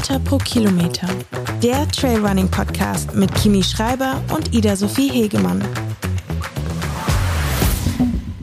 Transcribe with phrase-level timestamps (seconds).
[0.00, 1.08] Höhenmeter pro Kilometer.
[1.62, 5.62] Der Trailrunning Podcast mit Kimi Schreiber und Ida Sophie Hegemann.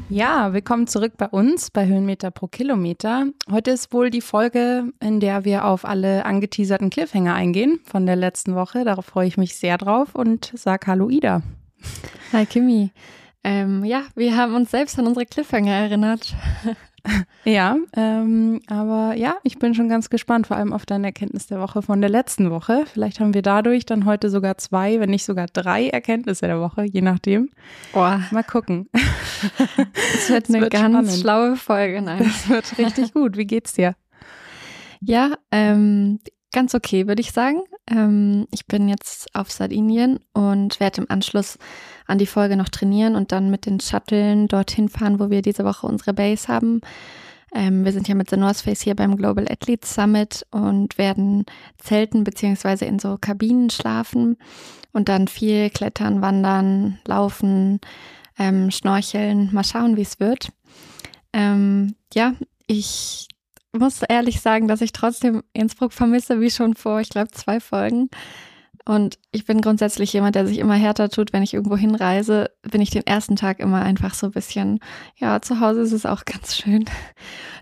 [0.07, 3.25] Ja, willkommen zurück bei uns bei Höhenmeter pro Kilometer.
[3.49, 8.17] Heute ist wohl die Folge, in der wir auf alle angeteaserten Cliffhanger eingehen von der
[8.17, 8.85] letzten Woche.
[8.85, 11.42] Darauf freue ich mich sehr drauf und sag Hallo Ida.
[12.33, 12.92] Hi Kimi.
[13.44, 16.35] Ähm, ja, wir haben uns selbst an unsere Cliffhanger erinnert.
[17.45, 21.59] Ja, ähm, aber ja, ich bin schon ganz gespannt, vor allem auf deine Erkenntnis der
[21.59, 22.83] Woche von der letzten Woche.
[22.91, 26.83] Vielleicht haben wir dadurch dann heute sogar zwei, wenn nicht sogar drei Erkenntnisse der Woche,
[26.83, 27.49] je nachdem.
[27.93, 28.21] Boah.
[28.31, 28.89] Mal gucken.
[30.13, 31.21] Es wird eine wird ganz spannend.
[31.21, 32.02] schlaue Folge.
[32.02, 32.20] Nein.
[32.20, 33.38] Das wird richtig gut.
[33.38, 33.95] Wie geht's dir?
[34.99, 36.19] Ja, ähm,
[36.51, 37.61] ganz okay, würde ich sagen.
[37.89, 41.57] Ähm, ich bin jetzt auf Sardinien und werde im Anschluss
[42.05, 45.65] an die Folge noch trainieren und dann mit den Shuttlen dorthin fahren, wo wir diese
[45.65, 46.81] Woche unsere Base haben.
[47.53, 51.45] Ähm, wir sind ja mit The North Face hier beim Global Athletes Summit und werden
[51.77, 54.38] zelten beziehungsweise in so Kabinen schlafen
[54.91, 57.79] und dann viel klettern, wandern, laufen,
[58.38, 59.50] ähm, schnorcheln.
[59.53, 60.50] Mal schauen, wie es wird.
[61.33, 62.33] Ähm, ja,
[62.67, 63.27] ich
[63.73, 68.09] muss ehrlich sagen, dass ich trotzdem Innsbruck vermisse, wie schon vor, ich glaube, zwei Folgen.
[68.85, 72.79] Und ich bin grundsätzlich jemand, der sich immer härter tut, wenn ich irgendwo hinreise, bin
[72.79, 74.79] ich den ersten Tag immer einfach so ein bisschen,
[75.17, 76.85] ja, zu Hause ist es auch ganz schön.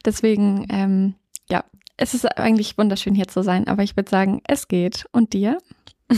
[0.06, 1.16] Deswegen, ähm,
[1.50, 1.64] ja,
[1.98, 5.08] es ist eigentlich wunderschön hier zu sein, aber ich würde sagen, es geht.
[5.12, 5.58] Und dir?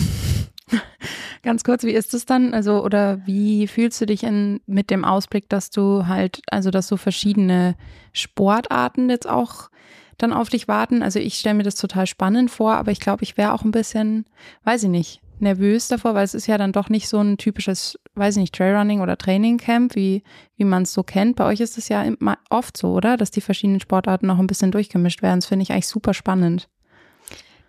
[1.47, 2.53] Ganz kurz, wie ist es dann?
[2.53, 6.89] Also, oder wie fühlst du dich in, mit dem Ausblick, dass du halt, also dass
[6.89, 7.77] so verschiedene
[8.11, 9.69] Sportarten jetzt auch
[10.17, 11.01] dann auf dich warten.
[11.01, 13.71] Also ich stelle mir das total spannend vor, aber ich glaube, ich wäre auch ein
[13.71, 14.25] bisschen,
[14.65, 17.97] weiß ich nicht, nervös davor, weil es ist ja dann doch nicht so ein typisches,
[18.15, 20.23] weiß ich nicht, Trailrunning oder Trainingcamp, wie,
[20.57, 21.37] wie man es so kennt.
[21.37, 22.03] Bei euch ist es ja
[22.49, 23.15] oft so, oder?
[23.15, 25.39] Dass die verschiedenen Sportarten noch ein bisschen durchgemischt werden.
[25.39, 26.67] Das finde ich eigentlich super spannend.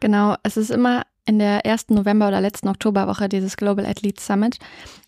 [0.00, 4.58] Genau, es ist immer in der ersten November- oder letzten Oktoberwoche dieses Global Athletes Summit.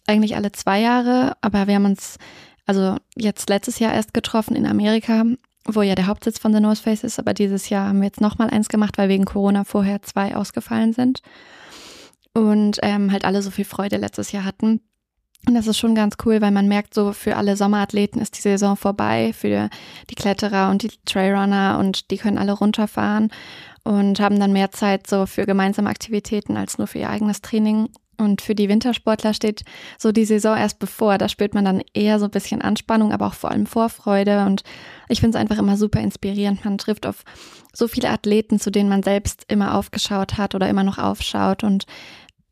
[0.06, 2.19] Eigentlich alle zwei Jahre, aber wir haben uns
[2.67, 5.25] also jetzt letztes Jahr erst getroffen in Amerika
[5.67, 8.21] wo ja der Hauptsitz von The North Face ist, aber dieses Jahr haben wir jetzt
[8.21, 11.22] nochmal eins gemacht, weil wegen Corona vorher zwei ausgefallen sind.
[12.33, 14.81] Und ähm, halt alle so viel Freude letztes Jahr hatten.
[15.47, 18.43] Und das ist schon ganz cool, weil man merkt, so für alle Sommerathleten ist die
[18.43, 19.71] Saison vorbei, für
[20.11, 23.31] die Kletterer und die Trailrunner und die können alle runterfahren
[23.85, 27.89] und haben dann mehr Zeit so für gemeinsame Aktivitäten als nur für ihr eigenes Training.
[28.19, 29.63] Und für die Wintersportler steht
[29.97, 31.17] so die Saison erst bevor.
[31.17, 34.45] Da spürt man dann eher so ein bisschen Anspannung, aber auch vor allem Vorfreude.
[34.45, 34.63] Und
[35.09, 36.63] ich finde es einfach immer super inspirierend.
[36.63, 37.25] Man trifft auf
[37.73, 41.65] so viele Athleten, zu denen man selbst immer aufgeschaut hat oder immer noch aufschaut.
[41.65, 41.87] Und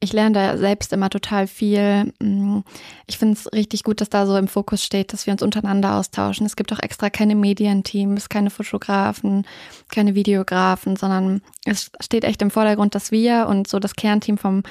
[0.01, 2.13] ich lerne da selbst immer total viel.
[2.21, 2.61] Mm,
[3.07, 5.97] ich finde es richtig gut, dass da so im Fokus steht, dass wir uns untereinander
[5.97, 6.47] austauschen.
[6.47, 9.47] Es gibt auch extra keine Medienteams, keine Fotografen,
[9.89, 14.63] keine Videografen, sondern es steht echt im Vordergrund, dass wir und so das Kernteam vom,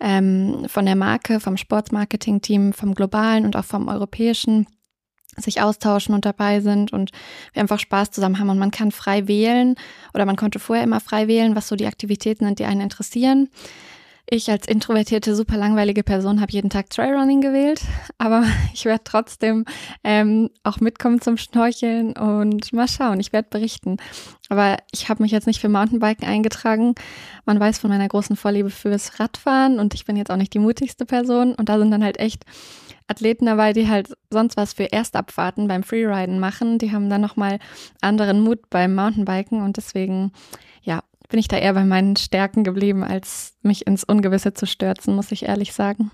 [0.00, 4.66] ähm, von der Marke, vom Sportsmarketing-Team, vom globalen und auch vom europäischen
[5.36, 7.10] sich austauschen und dabei sind und
[7.52, 9.74] wir einfach Spaß zusammen haben und man kann frei wählen
[10.14, 13.50] oder man konnte vorher immer frei wählen, was so die Aktivitäten sind, die einen interessieren.
[14.28, 17.80] Ich als introvertierte, super langweilige Person habe jeden Tag Trailrunning gewählt,
[18.18, 18.44] aber
[18.74, 19.64] ich werde trotzdem
[20.02, 23.98] ähm, auch mitkommen zum Schnorcheln und mal schauen, ich werde berichten.
[24.48, 26.96] Aber ich habe mich jetzt nicht für Mountainbiken eingetragen.
[27.44, 30.58] Man weiß von meiner großen Vorliebe fürs Radfahren und ich bin jetzt auch nicht die
[30.58, 32.44] mutigste Person und da sind dann halt echt
[33.06, 36.78] Athleten dabei, die halt sonst was für Erstabfahrten beim Freeriden machen.
[36.78, 37.60] Die haben dann nochmal
[38.00, 40.32] anderen Mut beim Mountainbiken und deswegen,
[40.82, 45.14] ja, bin ich da eher bei meinen Stärken geblieben, als mich ins Ungewisse zu stürzen,
[45.14, 46.10] muss ich ehrlich sagen.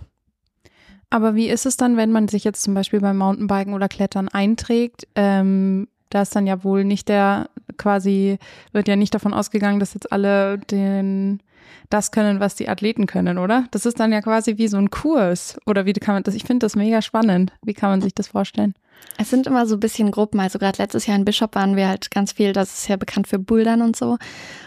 [1.10, 4.28] Aber wie ist es dann, wenn man sich jetzt zum Beispiel beim Mountainbiken oder Klettern
[4.28, 5.06] einträgt?
[5.14, 8.38] Ähm, da ist dann ja wohl nicht der, quasi,
[8.72, 11.42] wird ja nicht davon ausgegangen, dass jetzt alle den
[11.90, 13.66] das können, was die Athleten können, oder?
[13.70, 15.58] Das ist dann ja quasi wie so ein Kurs.
[15.66, 16.34] Oder wie kann man das?
[16.34, 17.52] Ich finde das mega spannend.
[17.62, 18.74] Wie kann man sich das vorstellen?
[19.18, 20.40] Es sind immer so ein bisschen Gruppen.
[20.40, 23.28] Also gerade letztes Jahr in Bishop waren wir halt ganz viel, das ist ja bekannt
[23.28, 24.18] für Bouldern und so.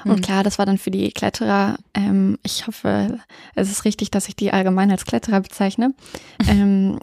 [0.06, 0.22] Und mhm.
[0.22, 3.20] klar, das war dann für die Kletterer, ähm, ich hoffe,
[3.56, 5.94] es ist richtig, dass ich die allgemein als Kletterer bezeichne,
[6.48, 7.00] ähm,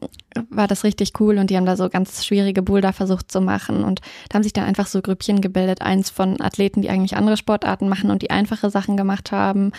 [0.48, 3.84] war das richtig cool und die haben da so ganz schwierige Boulder versucht zu machen
[3.84, 5.82] und da haben sich dann einfach so Grüppchen gebildet.
[5.82, 9.72] Eins von Athleten, die eigentlich andere Sportarten machen und die einfache Sachen gemacht haben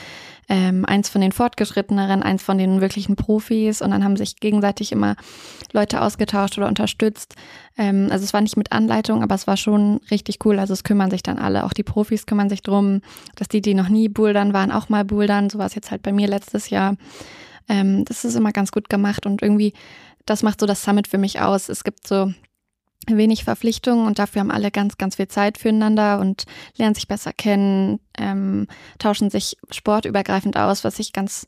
[0.50, 4.92] ähm, eins von den Fortgeschritteneren, eins von den wirklichen Profis und dann haben sich gegenseitig
[4.92, 5.16] immer
[5.72, 7.36] Leute ausgetauscht oder unterstützt.
[7.78, 10.60] Ähm, also es war nicht mit Anleitung, aber es war schon richtig cool.
[10.60, 13.01] Also es kümmern sich dann alle, auch die Profis kümmern sich drum,
[13.36, 15.50] dass die, die noch nie bouldern waren, auch mal bouldern.
[15.50, 16.96] So war es jetzt halt bei mir letztes Jahr.
[17.69, 19.74] Ähm, das ist immer ganz gut gemacht und irgendwie,
[20.25, 21.69] das macht so das Summit für mich aus.
[21.69, 22.34] Es gibt so
[23.08, 26.44] wenig Verpflichtungen und dafür haben alle ganz, ganz viel Zeit füreinander und
[26.78, 28.68] lernen sich besser kennen, ähm,
[29.00, 31.48] tauschen sich sportübergreifend aus, was ich ganz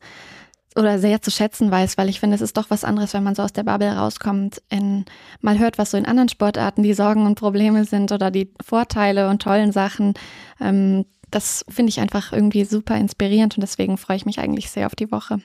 [0.75, 3.33] oder sehr zu schätzen weiß, weil ich finde, es ist doch was anderes, wenn man
[3.35, 5.05] so aus der Bubble rauskommt, in,
[5.39, 9.29] mal hört, was so in anderen Sportarten die Sorgen und Probleme sind oder die Vorteile
[9.29, 10.15] und tollen Sachen.
[10.59, 14.87] Ähm, das finde ich einfach irgendwie super inspirierend und deswegen freue ich mich eigentlich sehr
[14.87, 15.39] auf die Woche.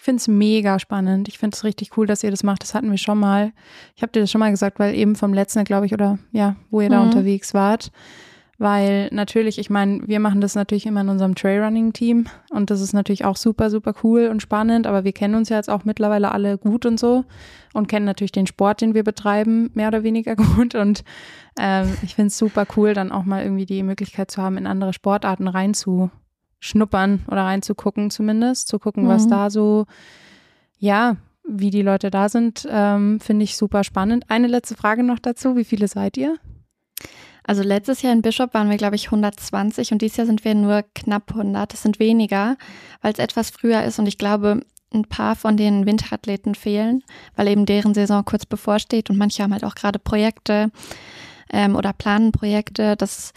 [0.00, 1.28] Ich finde es mega spannend.
[1.28, 2.62] Ich finde es richtig cool, dass ihr das macht.
[2.62, 3.52] Das hatten wir schon mal.
[3.94, 6.56] Ich habe dir das schon mal gesagt, weil eben vom letzten, glaube ich, oder ja,
[6.70, 6.92] wo ihr mhm.
[6.92, 7.92] da unterwegs wart.
[8.56, 12.94] Weil natürlich, ich meine, wir machen das natürlich immer in unserem Trailrunning-Team und das ist
[12.94, 16.32] natürlich auch super, super cool und spannend, aber wir kennen uns ja jetzt auch mittlerweile
[16.32, 17.26] alle gut und so
[17.74, 21.04] und kennen natürlich den Sport, den wir betreiben, mehr oder weniger gut und
[21.58, 24.66] ähm, ich finde es super cool, dann auch mal irgendwie die Möglichkeit zu haben, in
[24.66, 25.48] andere Sportarten
[26.60, 29.08] reinzuschnuppern oder reinzugucken zumindest, zu gucken, mhm.
[29.08, 29.86] was da so,
[30.78, 31.16] ja,
[31.48, 34.24] wie die Leute da sind, ähm, finde ich super spannend.
[34.28, 36.36] Eine letzte Frage noch dazu, wie viele seid ihr?
[37.42, 40.54] Also letztes Jahr in Bishop waren wir, glaube ich, 120 und dieses Jahr sind wir
[40.54, 41.72] nur knapp 100.
[41.72, 42.56] Das sind weniger,
[43.00, 44.60] weil es etwas früher ist und ich glaube,
[44.92, 47.02] ein paar von den Winterathleten fehlen,
[47.36, 50.70] weil eben deren Saison kurz bevorsteht und manche haben halt auch gerade Projekte
[51.52, 52.96] ähm, oder planen Projekte.
[52.96, 53.32] Das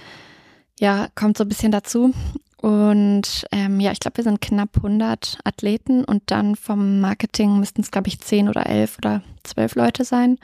[0.79, 2.13] ja kommt so ein bisschen dazu.
[2.63, 7.81] Und ähm, ja, ich glaube, wir sind knapp 100 Athleten und dann vom Marketing müssten
[7.81, 10.37] es, glaube ich, 10 oder 11 oder 12 Leute sein.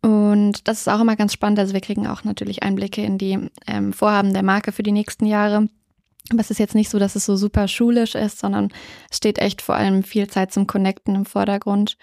[0.00, 1.58] Und das ist auch immer ganz spannend.
[1.58, 5.26] Also wir kriegen auch natürlich Einblicke in die ähm, Vorhaben der Marke für die nächsten
[5.26, 5.68] Jahre.
[6.30, 8.70] Aber es ist jetzt nicht so, dass es so super schulisch ist, sondern
[9.10, 11.98] es steht echt vor allem viel Zeit zum Connecten im Vordergrund.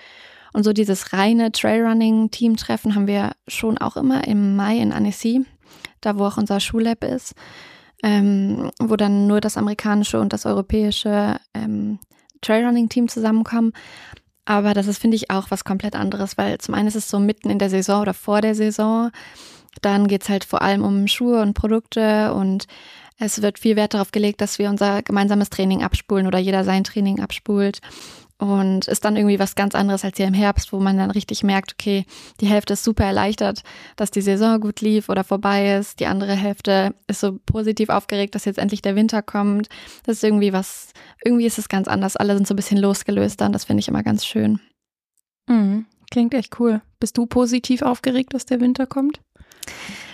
[0.54, 5.44] Und so dieses reine Trailrunning-Team-Treffen haben wir schon auch immer im Mai in Annecy,
[6.02, 7.34] da wo auch unser Schullab ist,
[8.04, 12.00] ähm, wo dann nur das amerikanische und das europäische ähm,
[12.42, 13.74] Trailrunning-Team zusammenkommen.
[14.46, 17.20] Aber das ist, finde ich, auch was komplett anderes, weil zum einen ist es so
[17.20, 19.12] mitten in der Saison oder vor der Saison.
[19.82, 22.68] Dann geht's halt vor allem um Schuhe und Produkte und
[23.20, 26.84] es wird viel Wert darauf gelegt, dass wir unser gemeinsames Training abspulen oder jeder sein
[26.84, 27.80] Training abspult.
[28.40, 31.44] Und ist dann irgendwie was ganz anderes als hier im Herbst, wo man dann richtig
[31.44, 32.06] merkt, okay,
[32.40, 33.64] die Hälfte ist super erleichtert,
[33.96, 36.00] dass die Saison gut lief oder vorbei ist.
[36.00, 39.70] Die andere Hälfte ist so positiv aufgeregt, dass jetzt endlich der Winter kommt.
[40.04, 40.94] Das ist irgendwie was,
[41.26, 42.16] irgendwie ist es ganz anders.
[42.16, 43.54] Alle sind so ein bisschen losgelöst dann.
[43.54, 44.60] Das finde ich immer ganz schön.
[45.48, 45.88] Mhm.
[46.12, 46.82] Klingt echt cool.
[47.00, 49.20] Bist du positiv aufgeregt, dass der Winter kommt?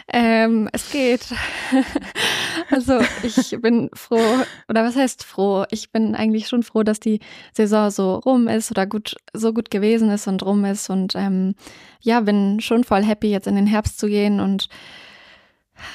[0.07, 1.25] Ähm, es geht.
[2.69, 4.19] also ich bin froh,
[4.67, 5.65] oder was heißt froh?
[5.71, 7.19] Ich bin eigentlich schon froh, dass die
[7.53, 10.89] Saison so rum ist oder gut, so gut gewesen ist und rum ist.
[10.89, 11.55] Und ähm,
[12.01, 14.67] ja, bin schon voll happy, jetzt in den Herbst zu gehen und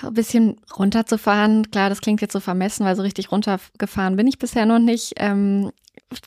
[0.03, 1.71] ein bisschen runterzufahren.
[1.71, 5.15] Klar, das klingt jetzt so vermessen, weil so richtig runtergefahren bin ich bisher noch nicht.
[5.17, 5.71] Ähm,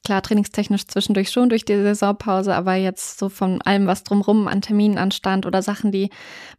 [0.04, 4.62] klar, trainingstechnisch zwischendurch schon durch die Saisonpause, aber jetzt so von allem, was drumrum an
[4.62, 6.10] Terminen anstand oder Sachen, die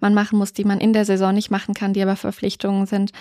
[0.00, 3.12] man machen muss, die man in der Saison nicht machen kann, die aber Verpflichtungen sind,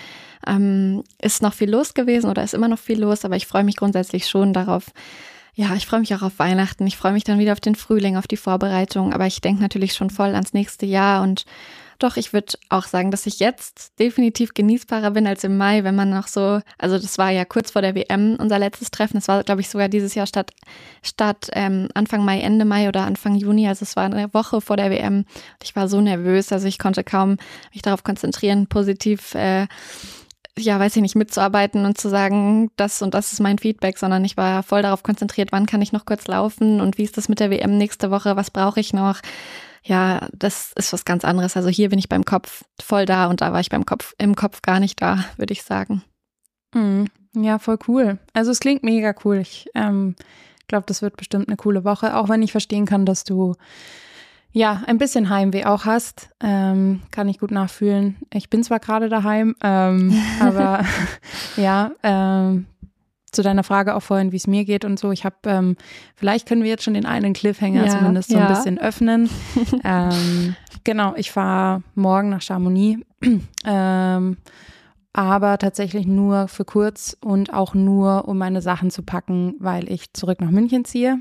[0.46, 3.64] ähm, ist noch viel los gewesen oder ist immer noch viel los, aber ich freue
[3.64, 4.86] mich grundsätzlich schon darauf,
[5.54, 6.86] ja, ich freue mich auch auf Weihnachten.
[6.86, 9.12] Ich freue mich dann wieder auf den Frühling, auf die Vorbereitung.
[9.12, 11.44] Aber ich denke natürlich schon voll ans nächste Jahr und
[12.02, 15.94] doch, ich würde auch sagen, dass ich jetzt definitiv genießbarer bin als im Mai, wenn
[15.94, 19.16] man noch so, also das war ja kurz vor der WM unser letztes Treffen.
[19.16, 20.50] Das war, glaube ich, sogar dieses Jahr statt,
[21.02, 23.68] statt ähm, Anfang Mai, Ende Mai oder Anfang Juni.
[23.68, 25.24] Also es war eine Woche vor der WM.
[25.62, 27.36] Ich war so nervös, also ich konnte kaum
[27.72, 29.66] mich darauf konzentrieren, positiv äh,
[30.58, 34.24] ja, weiß ich nicht, mitzuarbeiten und zu sagen, das und das ist mein Feedback, sondern
[34.24, 37.28] ich war voll darauf konzentriert, wann kann ich noch kurz laufen und wie ist das
[37.30, 39.20] mit der WM nächste Woche, was brauche ich noch?
[39.84, 41.56] Ja, das ist was ganz anderes.
[41.56, 44.36] Also hier bin ich beim Kopf voll da und da war ich beim Kopf, im
[44.36, 46.02] Kopf gar nicht da, würde ich sagen.
[46.74, 47.06] Mhm.
[47.34, 48.18] Ja, voll cool.
[48.32, 49.38] Also es klingt mega cool.
[49.38, 50.14] Ich ähm,
[50.68, 53.54] glaube, das wird bestimmt eine coole Woche, auch wenn ich verstehen kann, dass du
[54.52, 56.28] ja ein bisschen Heimweh auch hast.
[56.40, 58.16] Ähm, kann ich gut nachfühlen.
[58.32, 60.84] Ich bin zwar gerade daheim, ähm, aber
[61.56, 62.66] ja, ähm,
[63.32, 65.10] zu deiner Frage auch vorhin, wie es mir geht und so.
[65.10, 65.76] Ich habe, ähm,
[66.14, 68.46] vielleicht können wir jetzt schon den einen Cliffhanger ja, zumindest so ja.
[68.46, 69.28] ein bisschen öffnen.
[69.84, 73.02] ähm, genau, ich fahre morgen nach Chamonix,
[73.64, 74.36] ähm,
[75.14, 80.12] aber tatsächlich nur für kurz und auch nur, um meine Sachen zu packen, weil ich
[80.12, 81.18] zurück nach München ziehe.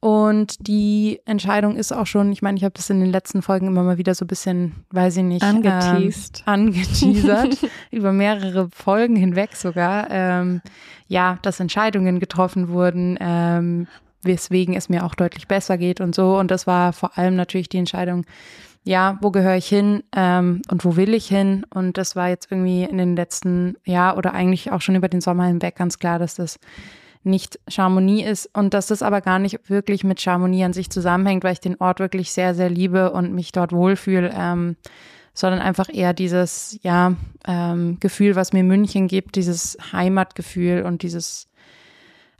[0.00, 3.66] Und die Entscheidung ist auch schon, ich meine, ich habe das in den letzten Folgen
[3.66, 7.58] immer mal wieder so ein bisschen, weiß ich nicht, angeteased, ähm, angeteasert,
[7.90, 10.62] über mehrere Folgen hinweg sogar, ähm,
[11.06, 13.88] ja, dass Entscheidungen getroffen wurden, ähm,
[14.22, 16.38] weswegen es mir auch deutlich besser geht und so.
[16.38, 18.24] Und das war vor allem natürlich die Entscheidung,
[18.84, 21.66] ja, wo gehöre ich hin ähm, und wo will ich hin?
[21.68, 25.20] Und das war jetzt irgendwie in den letzten, ja, oder eigentlich auch schon über den
[25.20, 26.58] Sommer hinweg ganz klar, dass das
[27.22, 31.44] nicht Chamonix ist und dass das aber gar nicht wirklich mit Chamonix an sich zusammenhängt,
[31.44, 34.76] weil ich den Ort wirklich sehr, sehr liebe und mich dort wohlfühle, ähm,
[35.34, 37.14] sondern einfach eher dieses, ja,
[37.46, 41.48] ähm, Gefühl, was mir München gibt, dieses Heimatgefühl und dieses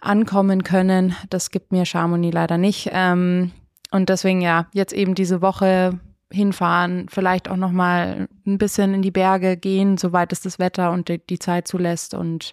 [0.01, 2.89] Ankommen können, das gibt mir Chamonix leider nicht.
[2.93, 3.53] Ähm,
[3.91, 5.99] und deswegen ja, jetzt eben diese Woche
[6.33, 10.93] hinfahren, vielleicht auch noch mal ein bisschen in die Berge gehen, soweit es das Wetter
[10.93, 12.53] und die, die Zeit zulässt und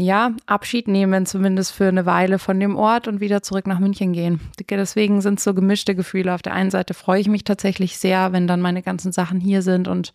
[0.00, 4.12] ja, Abschied nehmen, zumindest für eine Weile von dem Ort und wieder zurück nach München
[4.12, 4.40] gehen.
[4.68, 6.34] Deswegen sind es so gemischte Gefühle.
[6.34, 9.62] Auf der einen Seite freue ich mich tatsächlich sehr, wenn dann meine ganzen Sachen hier
[9.62, 10.12] sind und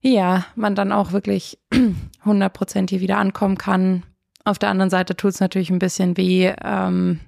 [0.00, 1.58] ja, man dann auch wirklich
[2.20, 4.04] 100 Prozent hier wieder ankommen kann.
[4.44, 7.20] Auf der anderen Seite tut es natürlich ein bisschen weh, ähm,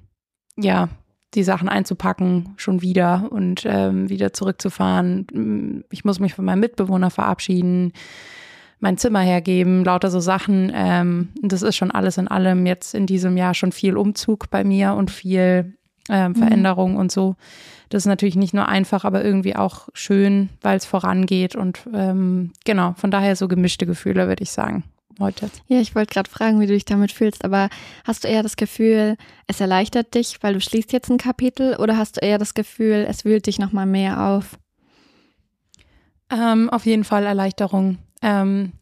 [0.57, 0.89] ja,
[1.35, 5.85] die Sachen einzupacken, schon wieder und ähm, wieder zurückzufahren.
[5.91, 7.93] Ich muss mich von meinem Mitbewohner verabschieden,
[8.81, 10.73] mein Zimmer hergeben, lauter so Sachen.
[10.75, 14.65] Ähm, das ist schon alles in allem jetzt in diesem Jahr schon viel Umzug bei
[14.65, 15.75] mir und viel
[16.09, 16.99] ähm, Veränderung mhm.
[16.99, 17.37] und so.
[17.91, 22.53] Das ist natürlich nicht nur einfach, aber irgendwie auch schön, weil es vorangeht und ähm,
[22.65, 24.85] genau, von daher so gemischte Gefühle, würde ich sagen
[25.21, 25.51] heute.
[25.69, 27.69] Ja, ich wollte gerade fragen, wie du dich damit fühlst, aber
[28.05, 31.97] hast du eher das Gefühl, es erleichtert dich, weil du schließt jetzt ein Kapitel oder
[31.97, 34.59] hast du eher das Gefühl, es wühlt dich nochmal mehr auf?
[36.31, 37.99] Ähm, auf jeden Fall Erleichterung.
[38.23, 38.73] Ähm,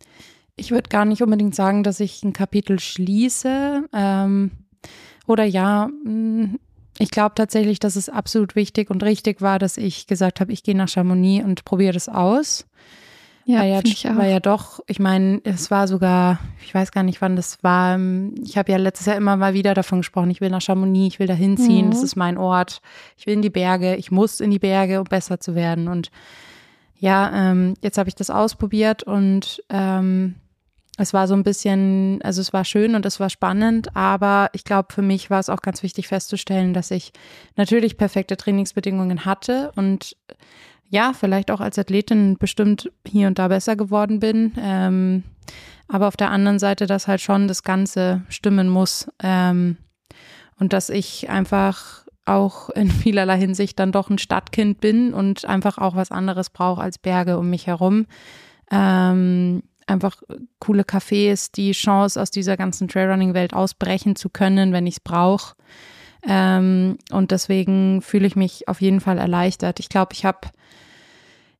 [0.56, 3.84] ich würde gar nicht unbedingt sagen, dass ich ein Kapitel schließe.
[3.92, 4.50] Ähm,
[5.26, 6.58] oder ja, mm,
[6.98, 10.62] ich glaube tatsächlich, dass es absolut wichtig und richtig war, dass ich gesagt habe, ich
[10.62, 12.66] gehe nach Chamonix und probiere das aus.
[13.44, 17.22] Ja, weil, ja, weil ja doch, ich meine, es war sogar, ich weiß gar nicht,
[17.22, 17.94] wann das war.
[17.94, 21.14] Ähm, ich habe ja letztes Jahr immer mal wieder davon gesprochen, ich will nach Chamonix,
[21.14, 21.90] ich will da hinziehen, mhm.
[21.90, 22.82] das ist mein Ort,
[23.16, 25.88] ich will in die Berge, ich muss in die Berge, um besser zu werden.
[25.88, 26.10] Und
[26.98, 30.34] ja, ähm, jetzt habe ich das ausprobiert und ähm,
[30.98, 34.64] es war so ein bisschen, also es war schön und es war spannend, aber ich
[34.64, 37.12] glaube, für mich war es auch ganz wichtig festzustellen, dass ich
[37.56, 40.16] natürlich perfekte Trainingsbedingungen hatte und
[40.90, 44.54] ja, vielleicht auch als Athletin bestimmt hier und da besser geworden bin.
[44.58, 45.22] Ähm,
[45.86, 49.08] aber auf der anderen Seite, dass halt schon das Ganze stimmen muss.
[49.22, 49.76] Ähm,
[50.58, 55.78] und dass ich einfach auch in vielerlei Hinsicht dann doch ein Stadtkind bin und einfach
[55.78, 58.06] auch was anderes brauche als Berge um mich herum.
[58.70, 60.22] Ähm, einfach
[60.60, 65.54] coole Cafés, die Chance aus dieser ganzen Trailrunning-Welt ausbrechen zu können, wenn ich es brauche.
[66.26, 69.80] Ähm, und deswegen fühle ich mich auf jeden Fall erleichtert.
[69.80, 70.48] Ich glaube, ich habe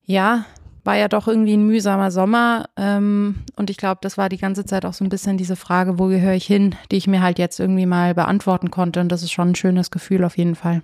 [0.05, 0.47] ja,
[0.89, 2.71] war ja doch irgendwie ein mühsamer Sommer.
[2.79, 5.99] Ähm, und ich glaube, das war die ganze Zeit auch so ein bisschen diese Frage,
[5.99, 8.99] wo gehöre ich hin, die ich mir halt jetzt irgendwie mal beantworten konnte.
[9.01, 10.81] Und das ist schon ein schönes Gefühl auf jeden Fall.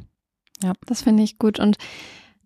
[0.63, 0.75] Ja.
[0.85, 1.59] Das finde ich gut.
[1.59, 1.79] Und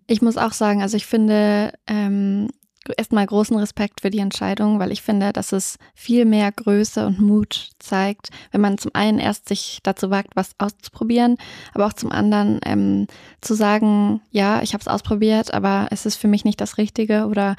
[0.06, 2.48] ich muss auch sagen, also ich finde, ähm,
[2.96, 7.20] erstmal großen Respekt für die Entscheidung, weil ich finde, dass es viel mehr Größe und
[7.20, 11.36] Mut zeigt, wenn man zum einen erst sich dazu wagt, was auszuprobieren,
[11.74, 13.06] aber auch zum anderen ähm,
[13.40, 17.26] zu sagen, ja, ich habe es ausprobiert, aber es ist für mich nicht das Richtige
[17.26, 17.56] oder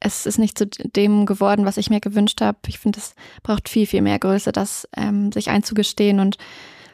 [0.00, 2.58] es ist nicht zu dem geworden, was ich mir gewünscht habe.
[2.66, 6.36] Ich finde, es braucht viel, viel mehr Größe, das ähm, sich einzugestehen und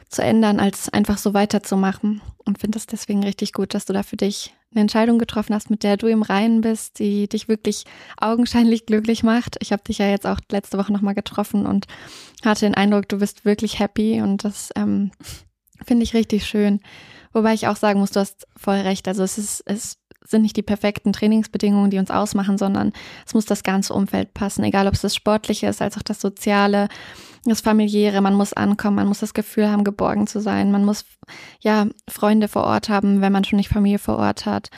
[0.09, 2.21] zu ändern, als einfach so weiterzumachen.
[2.45, 5.71] Und finde es deswegen richtig gut, dass du da für dich eine Entscheidung getroffen hast,
[5.71, 7.85] mit der du im Reinen bist, die dich wirklich
[8.17, 9.57] augenscheinlich glücklich macht.
[9.61, 11.87] Ich habe dich ja jetzt auch letzte Woche nochmal getroffen und
[12.45, 15.11] hatte den Eindruck, du bist wirklich happy und das ähm,
[15.85, 16.81] finde ich richtig schön.
[17.33, 19.09] Wobei ich auch sagen muss, du hast voll recht.
[19.09, 22.93] Also es ist, es sind nicht die perfekten Trainingsbedingungen, die uns ausmachen, sondern
[23.27, 26.21] es muss das ganze Umfeld passen, egal ob es das Sportliche ist, als auch das
[26.21, 26.89] Soziale
[27.45, 31.05] das familiäre, man muss ankommen, man muss das Gefühl haben, geborgen zu sein, man muss
[31.61, 34.71] ja Freunde vor Ort haben, wenn man schon nicht Familie vor Ort hat.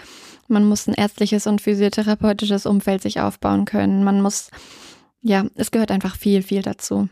[0.49, 4.05] Man muss ein ärztliches und physiotherapeutisches Umfeld sich aufbauen können.
[4.05, 4.51] Man muss,
[5.23, 7.09] ja, es gehört einfach viel, viel dazu.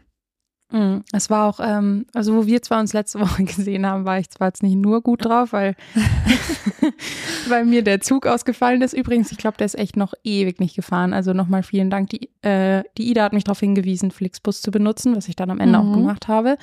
[0.73, 1.03] Mhm.
[1.13, 4.31] Es war auch, ähm, also wo wir zwar uns letzte Woche gesehen haben, war ich
[4.31, 5.75] zwar jetzt nicht nur gut drauf, weil,
[7.49, 8.93] weil mir der Zug ausgefallen ist.
[8.93, 11.13] Übrigens, ich glaube, der ist echt noch ewig nicht gefahren.
[11.13, 12.11] Also nochmal vielen Dank.
[12.11, 15.61] Die, äh, die Ida hat mich darauf hingewiesen, Flixbus zu benutzen, was ich dann am
[15.61, 15.89] Ende mhm.
[15.89, 16.57] auch gemacht habe.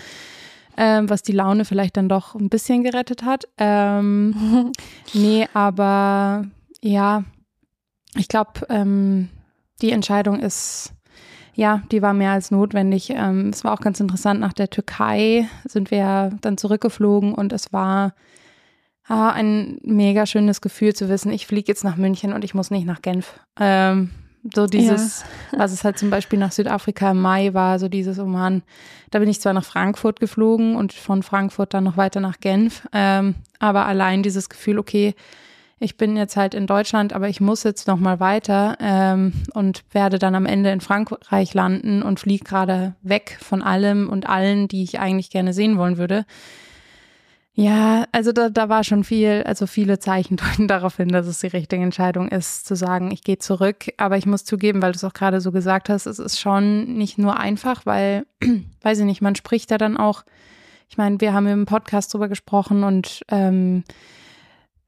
[0.80, 3.48] Ähm, was die Laune vielleicht dann doch ein bisschen gerettet hat.
[3.58, 4.72] Ähm,
[5.14, 6.46] nee, aber
[6.82, 7.24] ja,
[8.16, 9.30] ich glaube, ähm,
[9.82, 10.94] die Entscheidung ist
[11.58, 13.10] ja, die war mehr als notwendig.
[13.10, 14.40] Ähm, es war auch ganz interessant.
[14.40, 18.14] Nach der Türkei sind wir dann zurückgeflogen und es war
[19.08, 22.70] ah, ein mega schönes Gefühl zu wissen, ich fliege jetzt nach München und ich muss
[22.70, 23.40] nicht nach Genf.
[23.60, 24.12] Ähm,
[24.54, 25.60] so dieses, ja.
[25.60, 28.62] was es halt zum Beispiel nach Südafrika im Mai war, so dieses, oh Mann,
[29.10, 32.88] da bin ich zwar nach Frankfurt geflogen und von Frankfurt dann noch weiter nach Genf,
[32.94, 35.16] ähm, aber allein dieses Gefühl, okay,
[35.80, 39.84] ich bin jetzt halt in Deutschland, aber ich muss jetzt noch mal weiter ähm, und
[39.92, 44.68] werde dann am Ende in Frankreich landen und fliege gerade weg von allem und allen,
[44.68, 46.26] die ich eigentlich gerne sehen wollen würde.
[47.60, 51.40] Ja, also da, da war schon viel, also viele Zeichen deuten darauf hin, dass es
[51.40, 53.86] die richtige Entscheidung ist, zu sagen, ich gehe zurück.
[53.98, 56.98] Aber ich muss zugeben, weil du es auch gerade so gesagt hast, es ist schon
[56.98, 58.26] nicht nur einfach, weil,
[58.82, 60.24] weiß ich nicht, man spricht da dann auch,
[60.88, 63.84] ich meine, wir haben im Podcast drüber gesprochen und ähm,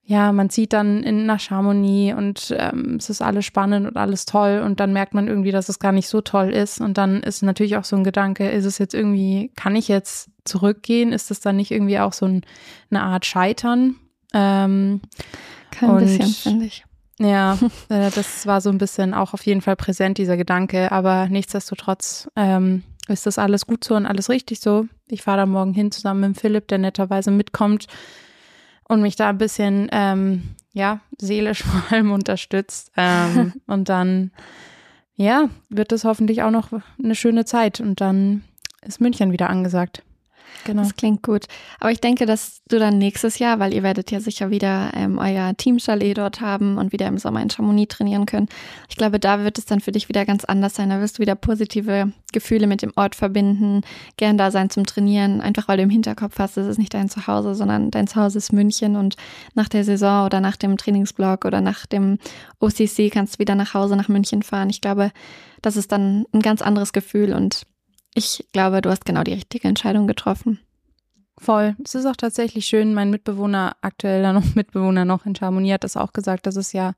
[0.10, 4.26] ja, man zieht dann in, nach Chamonix und ähm, es ist alles spannend und alles
[4.26, 7.22] toll und dann merkt man irgendwie, dass es gar nicht so toll ist und dann
[7.22, 11.14] ist natürlich auch so ein Gedanke, ist es jetzt irgendwie, kann ich jetzt zurückgehen?
[11.14, 12.42] Ist das dann nicht irgendwie auch so ein,
[12.90, 13.98] eine Art Scheitern?
[14.34, 15.02] Ähm,
[15.70, 16.86] Kein und, bisschen, finde ich.
[17.20, 21.30] Ja, äh, das war so ein bisschen auch auf jeden Fall präsent, dieser Gedanke, aber
[21.30, 24.88] nichtsdestotrotz ähm, ist das alles gut so und alles richtig so.
[25.08, 27.86] Ich fahre da morgen hin zusammen mit Philipp, der netterweise mitkommt
[28.90, 30.44] und mich da ein bisschen, ähm,
[30.74, 32.92] ja, seelisch vor allem unterstützt.
[32.98, 34.32] Ähm, und dann,
[35.16, 36.70] ja, wird es hoffentlich auch noch
[37.02, 37.80] eine schöne Zeit.
[37.80, 38.44] Und dann
[38.82, 40.04] ist München wieder angesagt.
[40.66, 40.84] Genau.
[40.84, 41.46] Das klingt gut.
[41.80, 45.18] Aber ich denke, dass du dann nächstes Jahr, weil ihr werdet ja sicher wieder ähm,
[45.18, 48.48] euer Teamchalet dort haben und wieder im Sommer in Chamonix trainieren können.
[48.90, 50.90] Ich glaube, da wird es dann für dich wieder ganz anders sein.
[50.90, 53.82] Da wirst du wieder positive Gefühle mit dem Ort verbinden,
[54.18, 57.10] gern da sein zum Trainieren, einfach weil du im Hinterkopf hast, es ist nicht dein
[57.10, 59.16] Zuhause, sondern dein Zuhause ist München und
[59.56, 62.20] nach der Saison oder nach dem Trainingsblock oder nach dem
[62.60, 64.70] OCC kannst du wieder nach Hause nach München fahren.
[64.70, 65.12] Ich glaube,
[65.62, 67.66] das ist dann ein ganz anderes Gefühl und
[68.16, 70.60] ich glaube, du hast genau die richtige Entscheidung getroffen.
[71.38, 71.76] Voll.
[71.84, 72.94] Es ist auch tatsächlich schön.
[72.94, 76.94] Mein Mitbewohner, aktueller noch Mitbewohner noch in Chamonix, hat das auch gesagt, dass es ja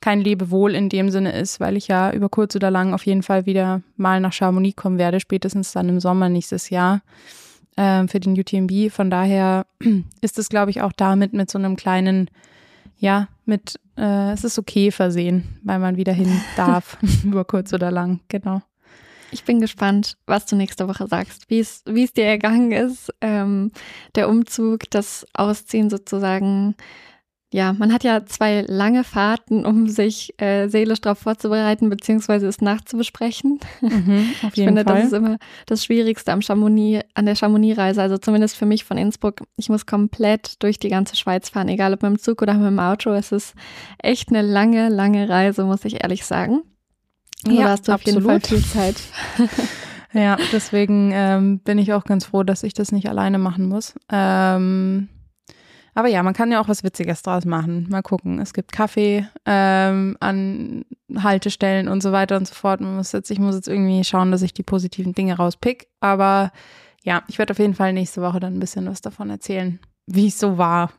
[0.00, 3.22] kein Lebewohl in dem Sinne ist, weil ich ja über kurz oder lang auf jeden
[3.22, 7.00] Fall wieder mal nach Chamonix kommen werde, spätestens dann im Sommer nächstes Jahr
[7.76, 8.90] äh, für den UTMB.
[8.90, 9.66] Von daher
[10.20, 12.28] ist es, glaube ich, auch damit mit so einem kleinen,
[12.98, 17.90] ja, mit, äh, es ist okay versehen, weil man wieder hin darf, über kurz oder
[17.90, 18.62] lang, genau.
[19.30, 23.72] Ich bin gespannt, was du nächste Woche sagst, wie es, dir ergangen ist, ähm,
[24.14, 26.74] der Umzug, das Ausziehen sozusagen.
[27.52, 32.60] Ja, man hat ja zwei lange Fahrten, um sich äh, seelisch darauf vorzubereiten, beziehungsweise es
[32.60, 33.60] nachzubesprechen.
[33.80, 34.94] Mhm, ich finde, Fall.
[34.96, 38.02] das ist immer das Schwierigste am Chamonix, an der Chamonix-Reise.
[38.02, 39.42] Also zumindest für mich von Innsbruck.
[39.56, 42.66] Ich muss komplett durch die ganze Schweiz fahren, egal ob mit dem Zug oder mit
[42.66, 43.12] dem Auto.
[43.12, 43.54] Es ist
[43.98, 46.62] echt eine lange, lange Reise, muss ich ehrlich sagen.
[47.48, 48.96] Ja, da hast du auf jeden Fall viel Zeit.
[50.12, 53.94] ja, deswegen ähm, bin ich auch ganz froh, dass ich das nicht alleine machen muss.
[54.10, 55.08] Ähm,
[55.94, 57.86] aber ja, man kann ja auch was Witziges draus machen.
[57.88, 58.40] Mal gucken.
[58.40, 60.84] Es gibt Kaffee ähm, an
[61.16, 62.80] Haltestellen und so weiter und so fort.
[62.80, 65.88] Man muss jetzt, ich muss jetzt irgendwie schauen, dass ich die positiven Dinge rauspick.
[66.00, 66.50] Aber
[67.04, 70.28] ja, ich werde auf jeden Fall nächste Woche dann ein bisschen was davon erzählen wie
[70.28, 70.92] es so war.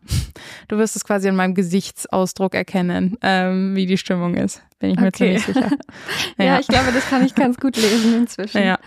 [0.67, 4.63] Du wirst es quasi in meinem Gesichtsausdruck erkennen, ähm, wie die Stimmung ist.
[4.79, 5.37] Bin ich mir okay.
[5.37, 5.77] ziemlich sicher.
[6.37, 6.45] ja.
[6.45, 8.63] ja, ich glaube, das kann ich ganz gut lesen inzwischen.
[8.63, 8.79] Ja,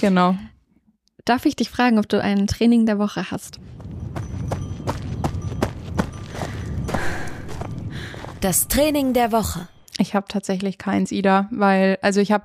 [0.00, 0.36] genau.
[1.24, 3.58] Darf ich dich fragen, ob du ein Training der Woche hast?
[8.40, 9.68] Das Training der Woche.
[9.98, 12.44] Ich habe tatsächlich keins, Ida, weil, also ich habe,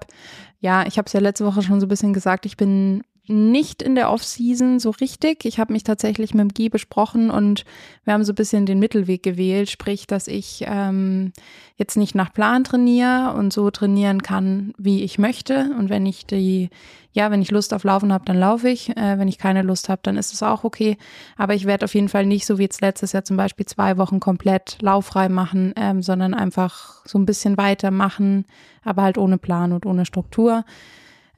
[0.62, 3.82] ja, ich habe es ja letzte Woche schon so ein bisschen gesagt, ich bin nicht
[3.82, 5.46] in der Off-Season so richtig.
[5.46, 7.64] Ich habe mich tatsächlich mit dem Guy besprochen und
[8.04, 11.32] wir haben so ein bisschen den Mittelweg gewählt, sprich, dass ich ähm,
[11.76, 15.72] jetzt nicht nach Plan trainiere und so trainieren kann, wie ich möchte.
[15.78, 16.70] Und wenn ich die,
[17.14, 18.90] ja, wenn ich Lust auf Laufen habe, dann laufe ich.
[18.98, 20.98] Äh, wenn ich keine Lust habe, dann ist es auch okay.
[21.38, 23.98] Aber ich werde auf jeden Fall nicht so wie jetzt letztes Jahr zum Beispiel zwei
[23.98, 28.46] Wochen komplett lauffrei machen, ähm, sondern einfach so ein bisschen weitermachen,
[28.84, 30.66] aber halt ohne Plan und ohne Struktur.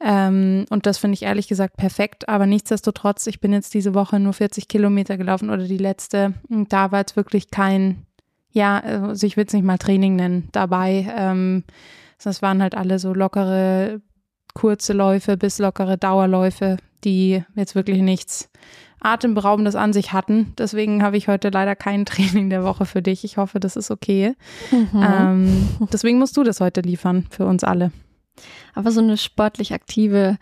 [0.04, 2.28] Ähm, und das finde ich ehrlich gesagt perfekt.
[2.28, 6.34] Aber nichtsdestotrotz, ich bin jetzt diese Woche nur 40 Kilometer gelaufen oder die letzte.
[6.48, 8.06] Und da war jetzt wirklich kein,
[8.50, 11.06] ja, also ich will es nicht mal Training nennen, dabei.
[11.16, 11.64] Ähm,
[12.22, 14.00] das waren halt alle so lockere,
[14.54, 18.50] kurze Läufe bis lockere Dauerläufe, die jetzt wirklich nichts
[19.00, 20.52] Atemberaubendes an sich hatten.
[20.58, 23.24] Deswegen habe ich heute leider kein Training der Woche für dich.
[23.24, 24.34] Ich hoffe, das ist okay.
[24.70, 24.88] Mhm.
[24.94, 27.92] Ähm, deswegen musst du das heute liefern für uns alle.
[28.74, 30.38] Aber so eine sportlich aktive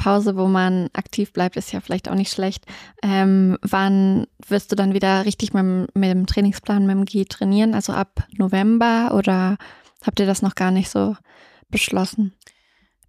[0.00, 2.64] Pause, wo man aktiv bleibt, ist ja vielleicht auch nicht schlecht.
[3.02, 7.74] Ähm, wann wirst du dann wieder richtig mit, mit dem Trainingsplan mit dem G trainieren?
[7.74, 9.58] Also ab November oder
[10.02, 11.16] habt ihr das noch gar nicht so
[11.68, 12.32] beschlossen?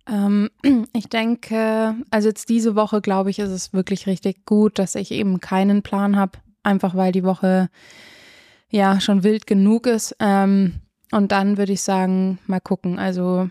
[0.05, 0.49] Ähm,
[0.93, 5.11] ich denke, also jetzt diese Woche, glaube ich, ist es wirklich richtig gut, dass ich
[5.11, 7.69] eben keinen Plan habe, einfach weil die Woche
[8.69, 10.15] ja schon wild genug ist.
[10.19, 10.81] Ähm,
[11.11, 12.99] und dann würde ich sagen, mal gucken.
[12.99, 13.49] Also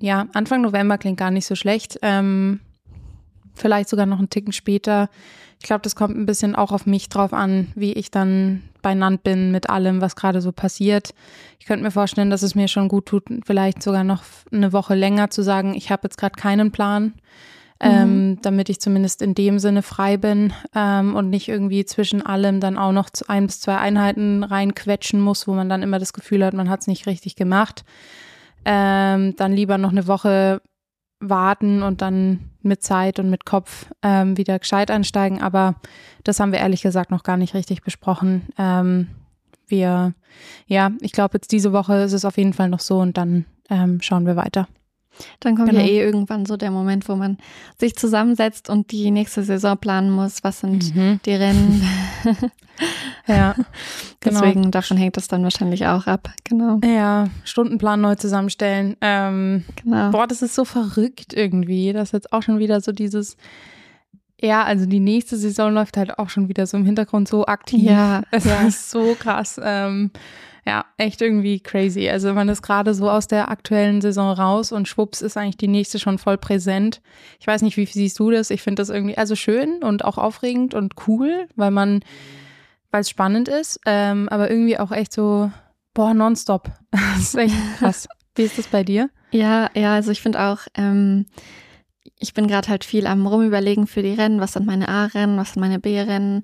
[0.00, 1.98] ja, Anfang November klingt gar nicht so schlecht.
[2.02, 2.60] Ähm,
[3.54, 5.08] vielleicht sogar noch einen Ticken später.
[5.60, 9.22] Ich glaube, das kommt ein bisschen auch auf mich drauf an, wie ich dann beinannt
[9.22, 11.14] bin mit allem, was gerade so passiert.
[11.58, 14.94] Ich könnte mir vorstellen, dass es mir schon gut tut, vielleicht sogar noch eine Woche
[14.94, 17.12] länger zu sagen, ich habe jetzt gerade keinen Plan,
[17.78, 18.38] ähm, mhm.
[18.40, 22.78] damit ich zumindest in dem Sinne frei bin ähm, und nicht irgendwie zwischen allem dann
[22.78, 26.54] auch noch ein bis zwei Einheiten reinquetschen muss, wo man dann immer das Gefühl hat,
[26.54, 27.84] man hat es nicht richtig gemacht.
[28.64, 30.60] Ähm, dann lieber noch eine Woche
[31.20, 35.40] warten und dann mit Zeit und mit Kopf ähm, wieder gescheit einsteigen.
[35.40, 35.76] Aber
[36.24, 38.48] das haben wir ehrlich gesagt noch gar nicht richtig besprochen.
[38.58, 39.08] Ähm,
[39.66, 40.14] wir,
[40.66, 43.44] ja, ich glaube, jetzt diese Woche ist es auf jeden Fall noch so und dann
[43.68, 44.66] ähm, schauen wir weiter.
[45.40, 45.82] Dann kommt genau.
[45.82, 47.38] ja eh irgendwann so der Moment, wo man
[47.78, 50.42] sich zusammensetzt und die nächste Saison planen muss.
[50.44, 51.20] Was sind mhm.
[51.24, 51.82] die Rennen?
[53.26, 53.54] ja,
[54.20, 54.40] genau.
[54.40, 56.30] deswegen davon hängt das dann wahrscheinlich auch ab.
[56.44, 56.80] Genau.
[56.84, 58.96] Ja, Stundenplan neu zusammenstellen.
[59.00, 60.10] Ähm, genau.
[60.10, 61.92] Boah, das ist so verrückt irgendwie.
[61.92, 63.36] Das ist jetzt auch schon wieder so dieses.
[64.42, 67.82] Ja, also die nächste Saison läuft halt auch schon wieder so im Hintergrund so aktiv.
[67.82, 68.62] Ja, es ja.
[68.62, 69.60] ist so krass.
[69.62, 70.10] Ähm,
[70.66, 72.08] ja, echt irgendwie crazy.
[72.08, 75.68] Also man ist gerade so aus der aktuellen Saison raus und schwupps ist eigentlich die
[75.68, 77.00] nächste schon voll präsent.
[77.38, 78.50] Ich weiß nicht, wie siehst du das?
[78.50, 82.00] Ich finde das irgendwie also schön und auch aufregend und cool, weil man,
[82.90, 85.50] weil es spannend ist, ähm, aber irgendwie auch echt so,
[85.94, 86.70] boah, nonstop.
[86.90, 88.08] das ist echt krass.
[88.34, 89.10] wie ist das bei dir?
[89.32, 91.26] Ja, ja, also ich finde auch, ähm,
[92.18, 94.40] ich bin gerade halt viel am Rumüberlegen für die Rennen.
[94.40, 96.42] Was sind meine A-Rennen, was sind meine B-Rennen?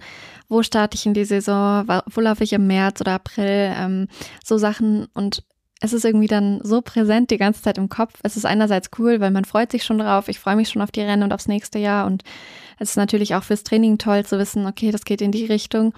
[0.49, 1.87] Wo starte ich in die Saison?
[2.07, 3.73] Wo laufe ich im März oder April?
[3.77, 4.09] Ähm,
[4.45, 5.07] so Sachen.
[5.15, 5.43] Und
[5.81, 8.15] es ist irgendwie dann so präsent die ganze Zeit im Kopf.
[8.23, 10.29] Es ist einerseits cool, weil man freut sich schon drauf.
[10.29, 12.07] Ich freue mich schon auf die Rennen und aufs nächste Jahr.
[12.07, 12.23] Und
[12.79, 15.93] es ist natürlich auch fürs Training toll zu wissen, okay, das geht in die Richtung.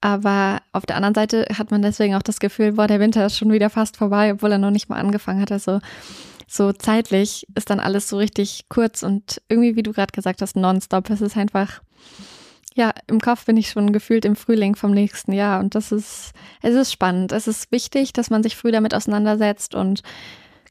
[0.00, 3.38] Aber auf der anderen Seite hat man deswegen auch das Gefühl, boah, der Winter ist
[3.38, 5.52] schon wieder fast vorbei, obwohl er noch nicht mal angefangen hat.
[5.52, 5.78] Also
[6.48, 10.56] so zeitlich ist dann alles so richtig kurz und irgendwie, wie du gerade gesagt hast,
[10.56, 11.08] nonstop.
[11.10, 11.80] Es ist einfach,
[12.74, 16.32] ja, im Kopf bin ich schon gefühlt im Frühling vom nächsten Jahr und das ist,
[16.62, 17.32] es ist spannend.
[17.32, 20.02] Es ist wichtig, dass man sich früh damit auseinandersetzt und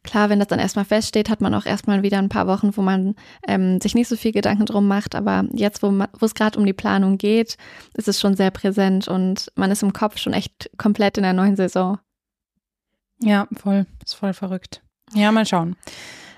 [0.03, 2.81] klar, wenn das dann erstmal feststeht, hat man auch erstmal wieder ein paar Wochen, wo
[2.81, 3.15] man
[3.47, 5.15] ähm, sich nicht so viel Gedanken drum macht.
[5.15, 7.57] Aber jetzt, wo, es gerade um die Planung geht,
[7.93, 11.33] ist es schon sehr präsent und man ist im Kopf schon echt komplett in der
[11.33, 11.99] neuen Saison.
[13.19, 13.85] Ja, voll.
[14.03, 14.81] Ist voll verrückt.
[15.13, 15.75] Ja, mal schauen.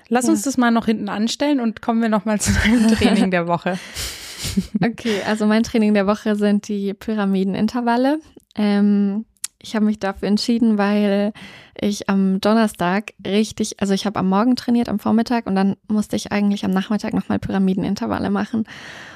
[0.08, 0.32] Lass ja.
[0.32, 3.78] uns das mal noch hinten anstellen und kommen wir nochmal zu deinem Training der Woche.
[4.84, 8.20] Okay, also mein Training der Woche sind die Pyramidenintervalle.
[8.56, 9.24] Ähm,
[9.64, 11.32] ich habe mich dafür entschieden, weil
[11.80, 16.16] ich am Donnerstag richtig, also ich habe am Morgen trainiert, am Vormittag und dann musste
[16.16, 18.64] ich eigentlich am Nachmittag nochmal Pyramidenintervalle machen.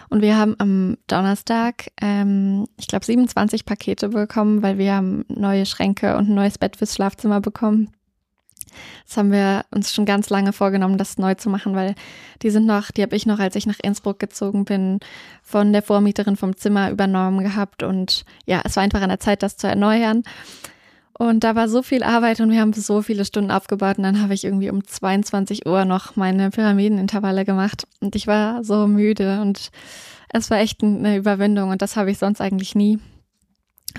[0.09, 5.67] Und wir haben am Donnerstag, ähm, ich glaube, 27 Pakete bekommen, weil wir haben neue
[5.67, 7.91] Schränke und ein neues Bett fürs Schlafzimmer bekommen.
[9.07, 11.95] Das haben wir uns schon ganz lange vorgenommen, das neu zu machen, weil
[12.43, 15.01] die sind noch, die habe ich noch, als ich nach Innsbruck gezogen bin,
[15.43, 17.83] von der Vormieterin vom Zimmer übernommen gehabt.
[17.83, 20.23] Und ja, es war einfach an der Zeit, das zu erneuern.
[21.19, 24.23] Und da war so viel Arbeit und wir haben so viele Stunden aufgebaut und dann
[24.23, 29.41] habe ich irgendwie um 22 Uhr noch meine Pyramidenintervalle gemacht und ich war so müde
[29.41, 29.73] und
[30.29, 33.01] es war echt eine Überwindung und das habe ich sonst eigentlich nie.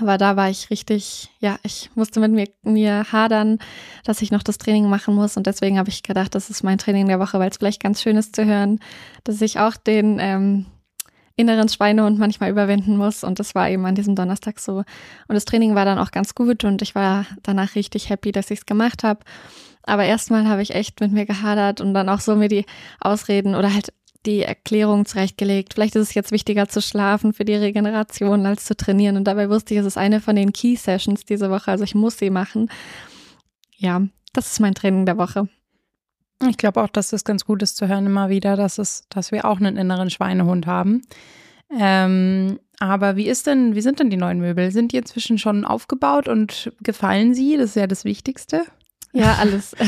[0.00, 3.58] Aber da war ich richtig, ja, ich musste mit mir, mir hadern,
[4.04, 5.36] dass ich noch das Training machen muss.
[5.36, 8.02] Und deswegen habe ich gedacht, das ist mein Training der Woche, weil es vielleicht ganz
[8.02, 8.80] schön ist zu hören,
[9.24, 10.66] dass ich auch den ähm,
[11.36, 13.24] inneren Schweinehund manchmal überwinden muss.
[13.24, 14.78] Und das war eben an diesem Donnerstag so.
[14.78, 14.86] Und
[15.28, 18.60] das Training war dann auch ganz gut und ich war danach richtig happy, dass ich
[18.60, 19.20] es gemacht habe.
[19.82, 22.66] Aber erstmal habe ich echt mit mir gehadert und dann auch so mir die
[23.00, 23.92] Ausreden oder halt
[24.26, 25.74] die Erklärung zurechtgelegt.
[25.74, 29.16] Vielleicht ist es jetzt wichtiger zu schlafen für die Regeneration als zu trainieren.
[29.16, 31.70] Und dabei wusste ich, es ist eine von den Key Sessions diese Woche.
[31.70, 32.70] Also ich muss sie machen.
[33.76, 34.02] Ja,
[34.32, 35.48] das ist mein Training der Woche.
[36.48, 39.32] Ich glaube auch, dass es ganz gut ist zu hören immer wieder, dass es, dass
[39.32, 41.02] wir auch einen inneren Schweinehund haben.
[41.78, 44.70] Ähm, aber wie ist denn, wie sind denn die neuen Möbel?
[44.70, 47.56] Sind die inzwischen schon aufgebaut und gefallen sie?
[47.56, 48.64] Das ist ja das Wichtigste.
[49.12, 49.74] Ja, alles.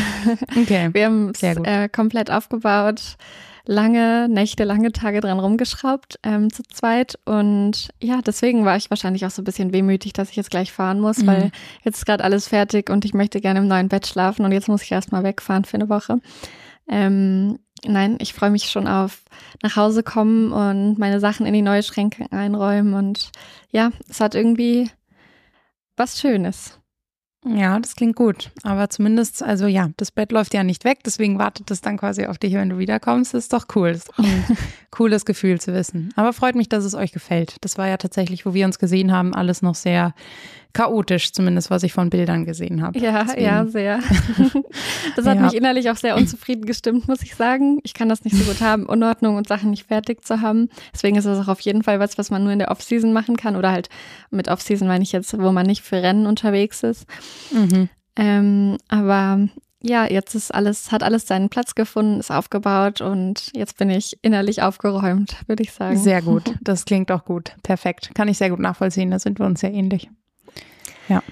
[0.56, 0.90] Okay.
[0.92, 3.16] Wir haben es äh, komplett aufgebaut
[3.64, 7.18] lange Nächte, lange Tage dran rumgeschraubt ähm, zu zweit.
[7.24, 10.72] Und ja, deswegen war ich wahrscheinlich auch so ein bisschen wehmütig, dass ich jetzt gleich
[10.72, 11.26] fahren muss, mhm.
[11.26, 11.50] weil
[11.84, 14.68] jetzt ist gerade alles fertig und ich möchte gerne im neuen Bett schlafen und jetzt
[14.68, 16.18] muss ich erstmal wegfahren für eine Woche.
[16.88, 19.22] Ähm, nein, ich freue mich schon auf
[19.62, 22.94] nach Hause kommen und meine Sachen in die neue Schränke einräumen.
[22.94, 23.30] Und
[23.70, 24.90] ja, es hat irgendwie
[25.96, 26.78] was Schönes.
[27.44, 28.52] Ja, das klingt gut.
[28.62, 32.26] Aber zumindest, also ja, das Bett läuft ja nicht weg, deswegen wartet es dann quasi
[32.26, 33.34] auf dich, wenn du wiederkommst.
[33.34, 33.92] Das ist doch cool.
[33.92, 34.56] Das ist ein
[34.90, 36.12] cooles Gefühl zu wissen.
[36.14, 37.56] Aber freut mich, dass es euch gefällt.
[37.62, 40.14] Das war ja tatsächlich, wo wir uns gesehen haben, alles noch sehr
[40.72, 42.98] chaotisch, zumindest was ich von Bildern gesehen habe.
[42.98, 43.44] Ja, Deswegen.
[43.44, 44.00] ja, sehr.
[45.16, 45.42] Das hat ja.
[45.42, 47.80] mich innerlich auch sehr unzufrieden gestimmt, muss ich sagen.
[47.82, 50.70] Ich kann das nicht so gut haben, Unordnung und Sachen nicht fertig zu haben.
[50.94, 53.36] Deswegen ist das auch auf jeden Fall was, was man nur in der Offseason machen
[53.36, 53.88] kann oder halt
[54.30, 57.06] mit Offseason meine ich jetzt, wo man nicht für Rennen unterwegs ist.
[57.50, 57.88] Mhm.
[58.16, 59.48] Ähm, aber
[59.82, 64.16] ja, jetzt ist alles, hat alles seinen Platz gefunden, ist aufgebaut und jetzt bin ich
[64.22, 65.96] innerlich aufgeräumt, würde ich sagen.
[65.96, 66.54] Sehr gut.
[66.62, 67.52] Das klingt auch gut.
[67.62, 68.12] Perfekt.
[68.14, 69.10] Kann ich sehr gut nachvollziehen.
[69.10, 70.08] Da sind wir uns sehr ähnlich.
[71.08, 71.22] Ja.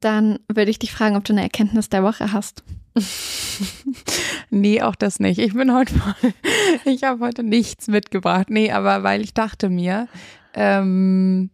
[0.00, 2.62] Dann würde ich dich fragen, ob du eine Erkenntnis der Woche hast.
[4.50, 5.38] nee, auch das nicht.
[5.38, 6.14] Ich bin heute mal,
[6.84, 8.50] ich habe heute nichts mitgebracht.
[8.50, 10.08] Nee, aber weil ich dachte mir,
[10.54, 11.50] ähm,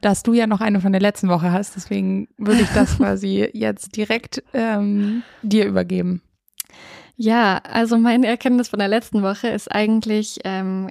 [0.00, 1.76] dass du ja noch eine von der letzten Woche hast.
[1.76, 6.22] Deswegen würde ich das quasi jetzt direkt ähm, dir übergeben.
[7.16, 10.88] Ja, also meine Erkenntnis von der letzten Woche ist eigentlich ähm,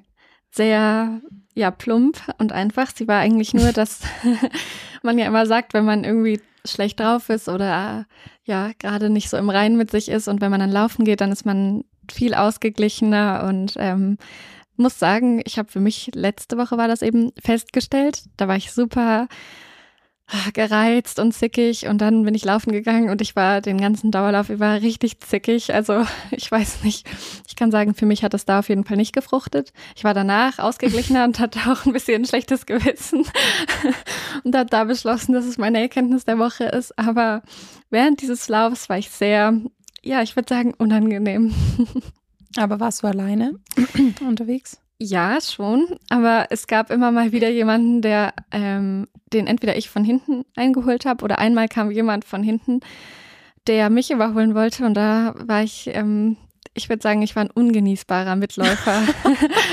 [0.52, 1.22] sehr
[1.56, 2.92] ja plump und einfach.
[2.96, 4.02] Sie war eigentlich nur, dass
[5.04, 8.06] man ja immer sagt, wenn man irgendwie schlecht drauf ist oder
[8.44, 11.22] ja gerade nicht so im Reinen mit sich ist und wenn man dann laufen geht,
[11.22, 14.18] dann ist man viel ausgeglichener und ähm,
[14.78, 18.24] muss sagen, ich habe für mich letzte Woche war das eben festgestellt.
[18.38, 19.28] Da war ich super
[20.54, 24.50] gereizt und zickig und dann bin ich laufen gegangen und ich war den ganzen Dauerlauf
[24.50, 25.74] über richtig zickig.
[25.74, 27.08] Also ich weiß nicht,
[27.48, 29.72] ich kann sagen, für mich hat es da auf jeden Fall nicht gefruchtet.
[29.96, 33.26] Ich war danach ausgeglichener und hatte auch ein bisschen ein schlechtes Gewissen
[34.44, 36.98] und habe da beschlossen, dass es meine Erkenntnis der Woche ist.
[37.00, 37.42] Aber
[37.90, 39.62] während dieses Laufs war ich sehr,
[40.04, 41.54] ja, ich würde sagen, unangenehm.
[42.58, 43.54] Aber warst du alleine
[44.22, 44.80] unterwegs?
[45.00, 45.88] Ja, schon.
[46.10, 51.06] Aber es gab immer mal wieder jemanden, der ähm, den entweder ich von hinten eingeholt
[51.06, 52.80] habe oder einmal kam jemand von hinten,
[53.68, 54.86] der mich überholen wollte.
[54.86, 56.38] Und da war ich, ähm,
[56.74, 59.04] ich würde sagen, ich war ein ungenießbarer Mitläufer.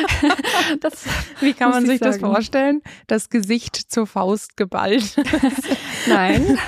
[0.81, 1.07] das,
[1.41, 2.13] Wie kann man sich sagen.
[2.13, 2.83] das vorstellen?
[3.07, 5.17] Das Gesicht zur Faust geballt.
[6.07, 6.59] Nein.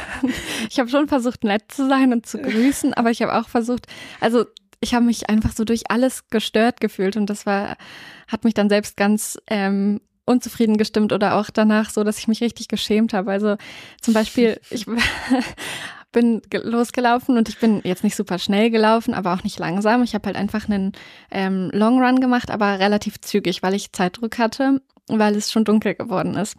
[0.70, 3.86] Ich habe schon versucht, nett zu sein und zu grüßen, aber ich habe auch versucht,
[4.20, 4.46] also
[4.80, 7.76] ich habe mich einfach so durch alles gestört gefühlt und das war,
[8.28, 12.40] hat mich dann selbst ganz ähm, unzufrieden gestimmt oder auch danach so, dass ich mich
[12.40, 13.30] richtig geschämt habe.
[13.30, 13.56] Also
[14.00, 14.86] zum Beispiel, ich
[16.12, 20.02] bin losgelaufen und ich bin jetzt nicht super schnell gelaufen, aber auch nicht langsam.
[20.02, 20.92] Ich habe halt einfach einen
[21.30, 25.94] ähm, Long Run gemacht, aber relativ zügig, weil ich Zeitdruck hatte, weil es schon dunkel
[25.94, 26.56] geworden ist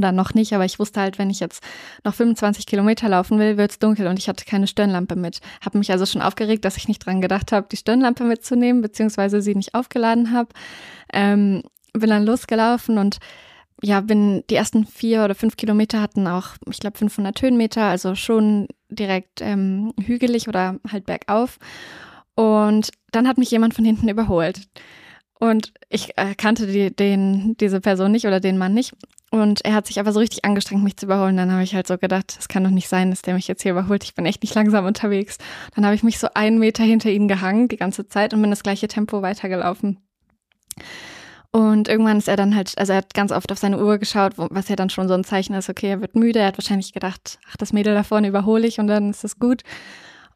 [0.00, 1.62] oder noch nicht, aber ich wusste halt, wenn ich jetzt
[2.04, 5.40] noch 25 Kilometer laufen will, wird's dunkel und ich hatte keine Stirnlampe mit.
[5.64, 9.42] Habe mich also schon aufgeregt, dass ich nicht dran gedacht habe, die Stirnlampe mitzunehmen, beziehungsweise
[9.42, 10.48] sie nicht aufgeladen habe.
[11.12, 13.18] Ähm, bin dann losgelaufen und
[13.82, 18.14] ja, bin die ersten vier oder fünf Kilometer hatten auch, ich glaube, 500 Höhenmeter, also
[18.14, 21.58] schon direkt ähm, hügelig oder halt bergauf.
[22.34, 24.68] Und dann hat mich jemand von hinten überholt.
[25.38, 28.92] Und ich äh, kannte die, den, diese Person nicht oder den Mann nicht.
[29.30, 31.36] Und er hat sich aber so richtig angestrengt, mich zu überholen.
[31.36, 33.62] Dann habe ich halt so gedacht, das kann doch nicht sein, dass der mich jetzt
[33.62, 34.02] hier überholt.
[34.02, 35.38] Ich bin echt nicht langsam unterwegs.
[35.76, 38.50] Dann habe ich mich so einen Meter hinter ihm gehangen die ganze Zeit und bin
[38.50, 39.98] das gleiche Tempo weitergelaufen.
[41.52, 44.34] Und irgendwann ist er dann halt, also er hat ganz oft auf seine Uhr geschaut,
[44.36, 46.40] was ja dann schon so ein Zeichen ist, okay, er wird müde.
[46.40, 49.38] Er hat wahrscheinlich gedacht, ach, das Mädel da vorne überhole ich und dann ist das
[49.38, 49.62] gut.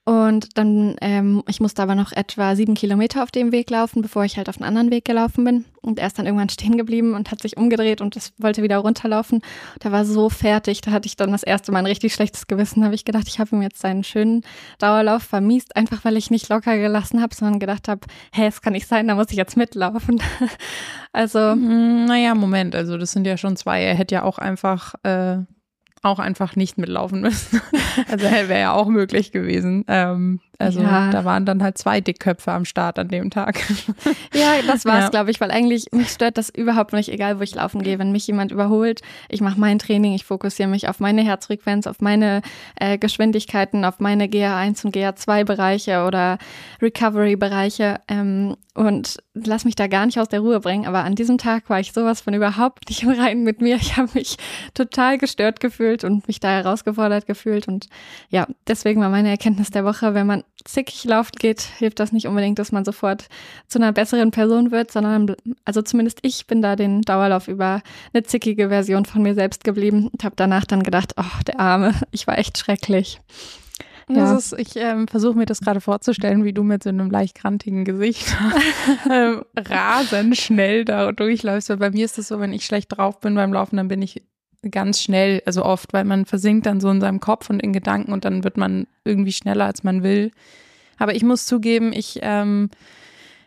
[0.06, 4.24] Und dann, ähm, ich musste aber noch etwa sieben Kilometer auf dem Weg laufen, bevor
[4.24, 5.64] ich halt auf einen anderen Weg gelaufen bin.
[5.80, 8.78] Und er ist dann irgendwann stehen geblieben und hat sich umgedreht und das wollte wieder
[8.78, 9.40] runterlaufen.
[9.82, 12.80] Der war so fertig, da hatte ich dann das erste Mal ein richtig schlechtes Gewissen.
[12.80, 14.42] Da habe ich gedacht, ich habe ihm jetzt seinen schönen
[14.78, 18.74] Dauerlauf vermiest, einfach weil ich nicht locker gelassen habe, sondern gedacht habe, hä, es kann
[18.74, 20.20] nicht sein, da muss ich jetzt mitlaufen.
[21.14, 21.56] also.
[21.56, 23.82] Mm, naja, Moment, also das sind ja schon zwei.
[23.82, 25.38] Er hätte ja auch einfach äh,
[26.04, 27.60] auch einfach nicht mitlaufen müssen.
[28.10, 29.84] Also wäre ja auch möglich gewesen.
[29.86, 31.10] Ähm, also ja.
[31.10, 33.60] da waren dann halt zwei Dickköpfe am Start an dem Tag.
[34.34, 35.10] Ja, das war es, ja.
[35.10, 38.00] glaube ich, weil eigentlich mich stört das überhaupt nicht, egal wo ich laufen gehe.
[38.00, 42.00] Wenn mich jemand überholt, ich mache mein Training, ich fokussiere mich auf meine Herzfrequenz, auf
[42.00, 42.42] meine
[42.76, 46.38] äh, Geschwindigkeiten, auf meine GA1 und GA2 Bereiche oder
[46.82, 50.86] Recovery-Bereiche ähm, und lass mich da gar nicht aus der Ruhe bringen.
[50.86, 53.76] Aber an diesem Tag war ich sowas von überhaupt nicht im Reinen mit mir.
[53.76, 54.36] Ich habe mich
[54.74, 57.68] total gestört gefühlt und mich da herausgefordert gefühlt.
[57.68, 57.88] Und
[58.30, 62.26] ja, deswegen war meine Erkenntnis der Woche, wenn man zickig laufen geht, hilft das nicht
[62.26, 63.28] unbedingt, dass man sofort
[63.68, 68.22] zu einer besseren Person wird, sondern also zumindest ich bin da den Dauerlauf über eine
[68.24, 72.26] zickige Version von mir selbst geblieben und habe danach dann gedacht, oh, der Arme, ich
[72.26, 73.20] war echt schrecklich.
[74.08, 74.36] Ja.
[74.36, 77.84] Ist, ich ähm, versuche mir das gerade vorzustellen, wie du mit so einem leicht krantigen
[77.84, 78.36] Gesicht
[79.10, 81.70] ähm, rasend schnell da durchläufst.
[81.70, 84.02] Weil bei mir ist es so, wenn ich schlecht drauf bin beim Laufen, dann bin
[84.02, 84.22] ich
[84.70, 88.12] ganz schnell, also oft, weil man versinkt dann so in seinem Kopf und in Gedanken
[88.12, 90.30] und dann wird man irgendwie schneller, als man will.
[90.98, 92.70] Aber ich muss zugeben, ich, ähm,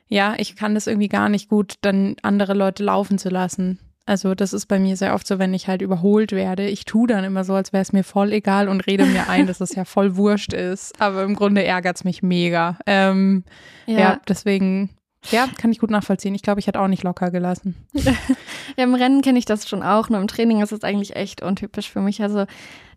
[0.08, 3.80] ja, ich kann das irgendwie gar nicht gut, dann andere Leute laufen zu lassen.
[4.06, 6.66] Also das ist bei mir sehr oft so, wenn ich halt überholt werde.
[6.66, 9.48] Ich tue dann immer so, als wäre es mir voll egal und rede mir ein,
[9.48, 11.00] dass es ja voll wurscht ist.
[11.02, 12.78] Aber im Grunde ärgert es mich mega.
[12.86, 13.44] Ähm,
[13.86, 14.00] ja.
[14.00, 14.92] ja, deswegen
[15.32, 16.36] ja, kann ich gut nachvollziehen.
[16.36, 17.76] Ich glaube, ich hätte auch nicht locker gelassen.
[17.94, 20.10] ja, im Rennen kenne ich das schon auch.
[20.10, 22.22] Nur im Training ist es eigentlich echt untypisch für mich.
[22.22, 22.46] Also,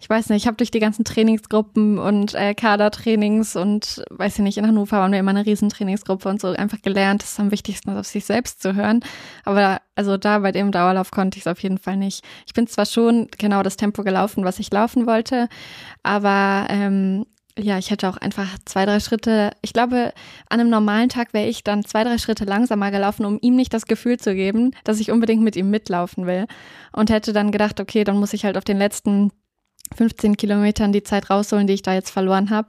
[0.01, 4.43] ich weiß nicht, ich habe durch die ganzen Trainingsgruppen und äh, Kadertrainings und weiß ich
[4.43, 7.51] nicht, in Hannover waren wir immer eine Riesentrainingsgruppe und so einfach gelernt, es ist am
[7.51, 9.01] wichtigsten, auf sich selbst zu hören.
[9.45, 12.25] Aber also da bei dem Dauerlauf konnte ich es auf jeden Fall nicht.
[12.47, 15.49] Ich bin zwar schon genau das Tempo gelaufen, was ich laufen wollte,
[16.03, 17.27] aber ähm,
[17.59, 20.13] ja, ich hätte auch einfach zwei, drei Schritte, ich glaube,
[20.49, 23.75] an einem normalen Tag wäre ich dann zwei, drei Schritte langsamer gelaufen, um ihm nicht
[23.75, 26.47] das Gefühl zu geben, dass ich unbedingt mit ihm mitlaufen will.
[26.93, 29.31] Und hätte dann gedacht, okay, dann muss ich halt auf den letzten
[29.97, 32.69] 15 Kilometern die Zeit rausholen, die ich da jetzt verloren habe.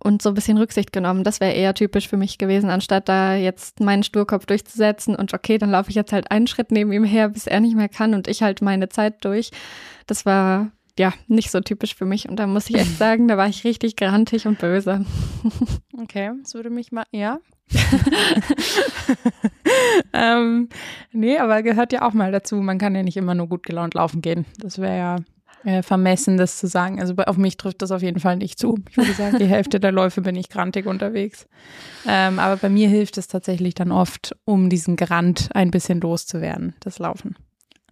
[0.00, 1.24] Und so ein bisschen Rücksicht genommen.
[1.24, 5.58] Das wäre eher typisch für mich gewesen, anstatt da jetzt meinen Sturkopf durchzusetzen und okay,
[5.58, 8.14] dann laufe ich jetzt halt einen Schritt neben ihm her, bis er nicht mehr kann
[8.14, 9.50] und ich halt meine Zeit durch.
[10.06, 12.28] Das war ja, nicht so typisch für mich.
[12.28, 15.04] Und da muss ich echt sagen, da war ich richtig grantig und böse.
[16.00, 17.40] Okay, das würde mich mal, ja.
[20.12, 20.68] ähm,
[21.10, 22.54] nee, aber gehört ja auch mal dazu.
[22.54, 24.46] Man kann ja nicht immer nur gut gelaunt laufen gehen.
[24.58, 25.16] Das wäre ja
[25.64, 27.00] äh, vermessen, das zu sagen.
[27.00, 28.78] Also auf mich trifft das auf jeden Fall nicht zu.
[28.90, 31.48] Ich würde sagen, die Hälfte der Läufe bin ich grantig unterwegs.
[32.06, 36.74] Ähm, aber bei mir hilft es tatsächlich dann oft, um diesen Grant ein bisschen loszuwerden,
[36.80, 37.36] das Laufen.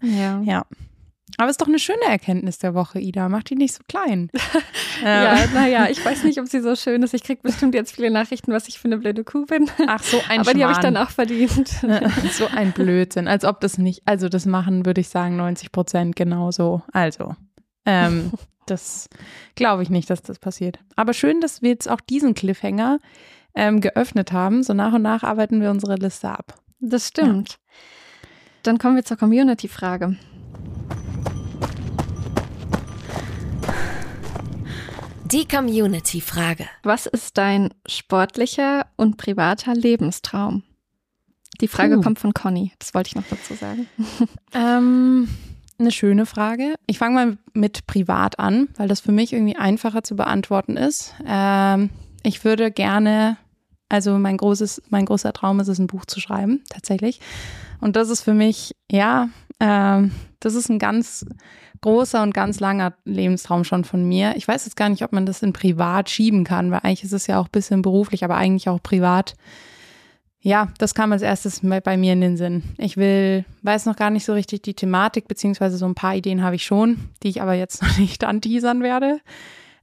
[0.01, 0.41] Ja.
[0.43, 0.67] Ja.
[1.39, 3.29] Aber ist doch eine schöne Erkenntnis der Woche, Ida.
[3.29, 4.31] Mach die nicht so klein.
[5.03, 7.15] ja, naja, ich weiß nicht, ob sie so schön ist.
[7.15, 9.71] Ich kriege bestimmt jetzt viele Nachrichten, was ich für eine blöde Kuh bin.
[9.87, 11.69] Ach, so ein Aber die habe ich dann auch verdient.
[12.33, 13.29] so ein Blödsinn.
[13.29, 16.83] Als ob das nicht, also das machen, würde ich sagen, 90 Prozent genauso.
[16.93, 17.37] Also,
[17.85, 18.33] ähm,
[18.67, 19.09] das
[19.55, 20.79] glaube ich nicht, dass das passiert.
[20.97, 22.99] Aber schön, dass wir jetzt auch diesen Cliffhanger
[23.55, 24.63] ähm, geöffnet haben.
[24.63, 26.55] So nach und nach arbeiten wir unsere Liste ab.
[26.81, 27.51] Das stimmt.
[27.51, 27.57] Ja.
[28.63, 30.17] Dann kommen wir zur Community-Frage.
[35.33, 36.67] Die Community-Frage.
[36.85, 40.63] Was ist dein sportlicher und privater Lebenstraum?
[41.61, 42.01] Die Frage uh.
[42.01, 42.71] kommt von Conny.
[42.79, 43.89] Das wollte ich noch dazu sagen.
[44.55, 45.29] Ähm,
[45.79, 46.77] eine schöne Frage.
[46.87, 51.13] Ich fange mal mit privat an, weil das für mich irgendwie einfacher zu beantworten ist.
[51.27, 51.91] Ähm,
[52.23, 53.37] ich würde gerne,
[53.89, 57.21] also mein großes, mein großer Traum ist es, ein Buch zu schreiben, tatsächlich.
[57.81, 61.27] Und das ist für mich, ja, ähm, das ist ein ganz
[61.81, 64.35] großer und ganz langer Lebenstraum schon von mir.
[64.37, 67.13] Ich weiß jetzt gar nicht, ob man das in privat schieben kann, weil eigentlich ist
[67.13, 69.35] es ja auch ein bisschen beruflich, aber eigentlich auch privat.
[70.41, 72.63] Ja, das kam als erstes bei mir in den Sinn.
[72.79, 76.43] Ich will, weiß noch gar nicht so richtig die Thematik, beziehungsweise so ein paar Ideen
[76.43, 79.21] habe ich schon, die ich aber jetzt noch nicht anteasern werde.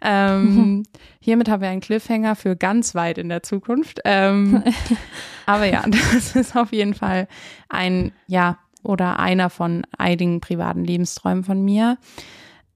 [0.01, 0.83] Ähm,
[1.19, 4.01] hiermit haben wir einen Cliffhanger für ganz weit in der Zukunft.
[4.05, 4.63] Ähm,
[5.45, 7.27] aber ja, das ist auf jeden Fall
[7.69, 11.97] ein, ja, oder einer von einigen privaten Lebensträumen von mir.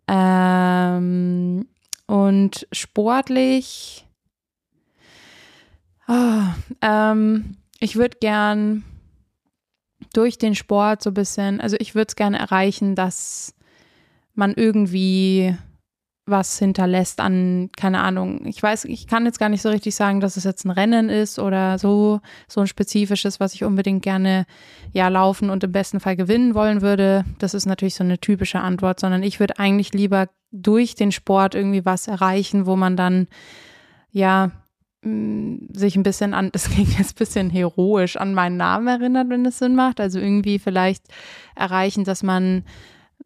[0.08, 1.68] Ähm,
[2.08, 4.06] und sportlich,
[6.08, 6.44] oh,
[6.82, 8.84] ähm, ich würde gern
[10.14, 13.54] durch den Sport so ein bisschen, also ich würde es gerne erreichen, dass
[14.34, 15.56] man irgendwie
[16.28, 20.20] was hinterlässt an, keine Ahnung, ich weiß, ich kann jetzt gar nicht so richtig sagen,
[20.20, 24.46] dass es jetzt ein Rennen ist oder so, so ein spezifisches, was ich unbedingt gerne
[24.92, 27.24] ja laufen und im besten Fall gewinnen wollen würde.
[27.40, 31.56] Das ist natürlich so eine typische Antwort, sondern ich würde eigentlich lieber durch den Sport
[31.56, 33.28] irgendwie was erreichen, wo man dann
[34.12, 34.52] ja
[35.04, 39.30] mm, sich ein bisschen an, das klingt jetzt ein bisschen heroisch, an meinen Namen erinnert,
[39.30, 40.02] wenn es Sinn macht.
[40.02, 41.04] Also irgendwie vielleicht
[41.56, 42.64] erreichen, dass man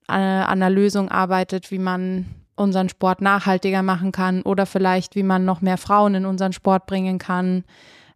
[0.08, 5.24] äh, an einer Lösung arbeitet, wie man unseren Sport nachhaltiger machen kann oder vielleicht, wie
[5.24, 7.64] man noch mehr Frauen in unseren Sport bringen kann.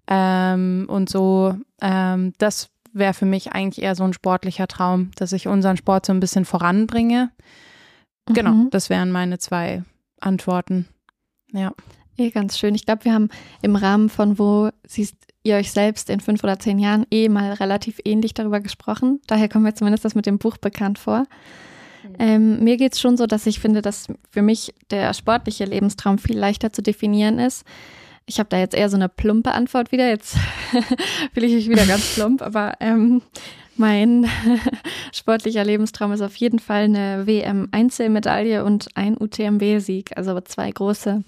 [0.08, 5.34] Ähm, und so, ähm, das wäre für mich eigentlich eher so ein sportlicher Traum, dass
[5.34, 7.32] ich unseren Sport so ein bisschen voranbringe.
[8.28, 8.70] Genau, mhm.
[8.72, 9.84] das wären meine zwei
[10.20, 10.88] Antworten.
[11.52, 11.74] Ja.
[12.18, 12.76] Ja, ganz schön.
[12.76, 13.30] Ich glaube, wir haben
[13.62, 17.52] im Rahmen von wo siehst ihr euch selbst in fünf oder zehn Jahren eh mal
[17.54, 19.20] relativ ähnlich darüber gesprochen.
[19.28, 21.26] Daher kommt mir zumindest das mit dem Buch bekannt vor.
[22.20, 26.18] Ähm, mir geht es schon so, dass ich finde, dass für mich der sportliche Lebenstraum
[26.18, 27.66] viel leichter zu definieren ist.
[28.26, 30.08] Ich habe da jetzt eher so eine plumpe Antwort wieder.
[30.08, 30.36] Jetzt
[31.34, 33.22] fühle ich mich wieder ganz plump, aber ähm,
[33.78, 34.28] mein
[35.14, 40.18] sportlicher Lebenstraum ist auf jeden Fall eine WM-Einzelmedaille und ein UTMB-Sieg.
[40.18, 41.24] Also zwei große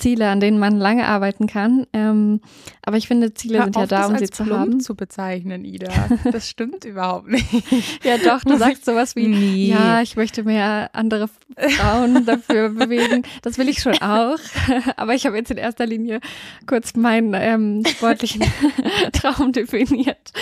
[0.00, 1.86] Ziele, an denen man lange arbeiten kann.
[1.92, 2.40] Ähm,
[2.82, 4.80] aber ich finde, Ziele Hör sind ja da, um sie zu haben.
[4.80, 5.90] zu bezeichnen, Ida.
[6.32, 7.46] Das stimmt überhaupt nicht.
[8.02, 9.68] Ja, doch, du sagst sowas wie, nee.
[9.68, 13.22] ja, ich möchte mehr andere Frauen dafür bewegen.
[13.42, 14.38] Das will ich schon auch.
[14.96, 16.20] Aber ich habe jetzt in erster Linie
[16.66, 18.44] kurz meinen ähm, sportlichen
[19.12, 20.32] Traum definiert.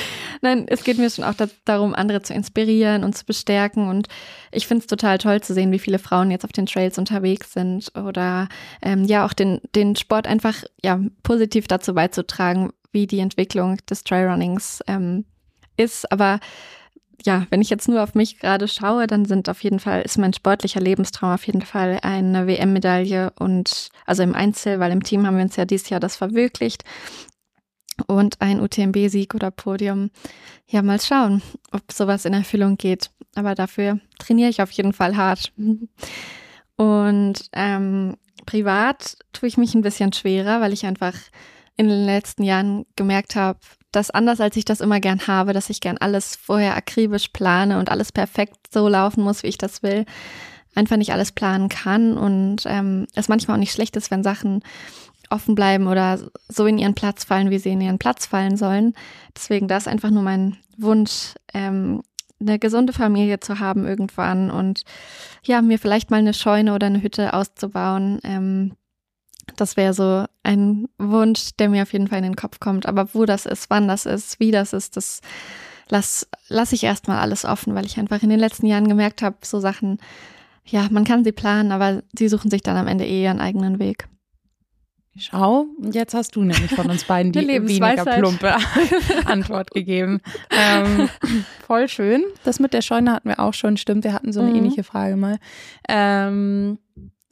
[0.40, 3.88] Nein, es geht mir schon auch da, darum, andere zu inspirieren und zu bestärken.
[3.88, 4.08] Und
[4.52, 7.52] ich finde es total toll zu sehen, wie viele Frauen jetzt auf den Trails unterwegs
[7.52, 8.48] sind oder
[8.82, 14.04] ähm, ja auch den, den Sport einfach ja positiv dazu beizutragen, wie die Entwicklung des
[14.04, 15.24] Trailrunnings ähm,
[15.76, 16.10] ist.
[16.12, 16.40] Aber
[17.24, 20.18] ja, wenn ich jetzt nur auf mich gerade schaue, dann sind auf jeden Fall, ist
[20.18, 25.26] mein sportlicher Lebenstraum auf jeden Fall eine WM-Medaille und also im Einzel, weil im Team
[25.26, 26.84] haben wir uns ja dieses Jahr das verwirklicht
[28.06, 30.10] und ein UTMB-Sieg oder Podium.
[30.68, 31.42] Ja, mal schauen,
[31.72, 33.10] ob sowas in Erfüllung geht.
[33.34, 35.52] Aber dafür trainiere ich auf jeden Fall hart.
[36.76, 38.16] Und ähm,
[38.48, 41.12] privat tue ich mich ein bisschen schwerer, weil ich einfach
[41.76, 43.58] in den letzten Jahren gemerkt habe,
[43.92, 47.78] dass anders als ich das immer gern habe, dass ich gern alles vorher akribisch plane
[47.78, 50.06] und alles perfekt so laufen muss, wie ich das will,
[50.74, 54.62] einfach nicht alles planen kann und ähm, es manchmal auch nicht schlecht ist, wenn Sachen
[55.28, 56.18] offen bleiben oder
[56.48, 58.94] so in ihren Platz fallen, wie sie in ihren Platz fallen sollen.
[59.36, 62.00] Deswegen das einfach nur mein Wunsch, ähm,
[62.40, 64.82] eine gesunde Familie zu haben irgendwann und
[65.42, 68.20] ja, mir vielleicht mal eine Scheune oder eine Hütte auszubauen.
[68.22, 68.72] Ähm,
[69.56, 72.86] das wäre so ein Wunsch, der mir auf jeden Fall in den Kopf kommt.
[72.86, 75.20] Aber wo das ist, wann das ist, wie das ist, das
[75.88, 79.36] lass, lass ich erstmal alles offen, weil ich einfach in den letzten Jahren gemerkt habe,
[79.42, 79.98] so Sachen,
[80.64, 83.78] ja, man kann sie planen, aber sie suchen sich dann am Ende eh ihren eigenen
[83.78, 84.08] Weg.
[85.18, 88.54] Schau, und jetzt hast du nämlich von uns beiden die weniger plumpe
[89.26, 90.20] Antwort gegeben.
[90.50, 91.08] Ähm,
[91.66, 92.24] voll schön.
[92.44, 94.04] Das mit der Scheune hatten wir auch schon, stimmt.
[94.04, 94.56] Wir hatten so eine mhm.
[94.56, 95.38] ähnliche Frage mal.
[95.88, 96.78] Ähm,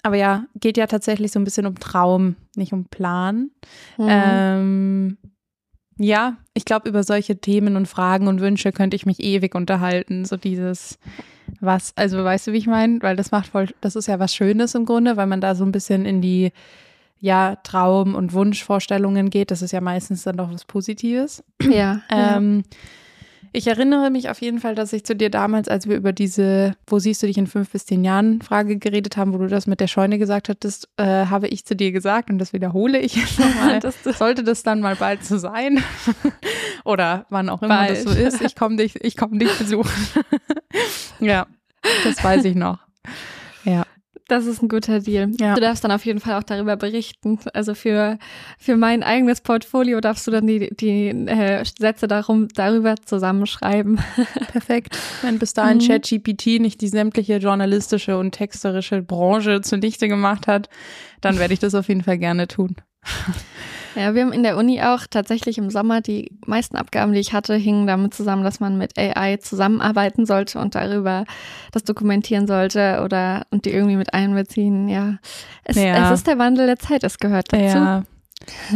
[0.02, 3.50] aber ja, geht ja tatsächlich so ein bisschen um Traum, nicht um Plan.
[3.98, 4.06] Mhm.
[4.08, 5.18] Ähm,
[5.98, 10.24] ja, ich glaube, über solche Themen und Fragen und Wünsche könnte ich mich ewig unterhalten.
[10.24, 10.98] So dieses,
[11.60, 13.00] was, also weißt du, wie ich meine?
[13.02, 15.64] Weil das macht voll, das ist ja was Schönes im Grunde, weil man da so
[15.64, 16.52] ein bisschen in die
[17.20, 21.42] ja, Traum- und Wunschvorstellungen geht, das ist ja meistens dann doch was Positives.
[21.62, 22.02] Ja.
[22.10, 22.78] ähm, ja.
[23.56, 26.74] Ich erinnere mich auf jeden Fall, dass ich zu dir damals, als wir über diese,
[26.86, 29.66] wo siehst du dich in fünf bis zehn Jahren Frage geredet haben, wo du das
[29.66, 33.16] mit der Scheune gesagt hattest, äh, habe ich zu dir gesagt, und das wiederhole ich
[33.16, 35.82] jetzt nochmal, sollte das dann mal bald so sein
[36.84, 37.92] oder wann auch immer bald.
[37.92, 39.90] das so ist, ich komme dich, ich komme dich besuchen.
[41.20, 41.46] ja,
[42.04, 42.80] das weiß ich noch.
[43.64, 43.86] Ja.
[44.28, 45.30] Das ist ein guter Deal.
[45.38, 45.54] Ja.
[45.54, 47.38] Du darfst dann auf jeden Fall auch darüber berichten.
[47.54, 48.18] Also für,
[48.58, 54.00] für mein eigenes Portfolio darfst du dann die, die äh, Sätze darum, darüber zusammenschreiben.
[54.52, 54.98] Perfekt.
[55.22, 55.86] Wenn bis dahin mhm.
[55.86, 60.68] ChatGPT nicht die sämtliche journalistische und texterische Branche zunichte gemacht hat,
[61.20, 62.76] dann werde ich das auf jeden Fall gerne tun.
[63.96, 67.32] Ja, wir haben in der Uni auch tatsächlich im Sommer die meisten Abgaben, die ich
[67.32, 71.24] hatte, hingen damit zusammen, dass man mit AI zusammenarbeiten sollte und darüber
[71.72, 74.88] das dokumentieren sollte oder und die irgendwie mit einbeziehen.
[74.88, 75.16] Ja,
[75.64, 76.12] es, ja.
[76.12, 77.64] es ist der Wandel der Zeit, es gehört dazu.
[77.64, 78.02] Ja,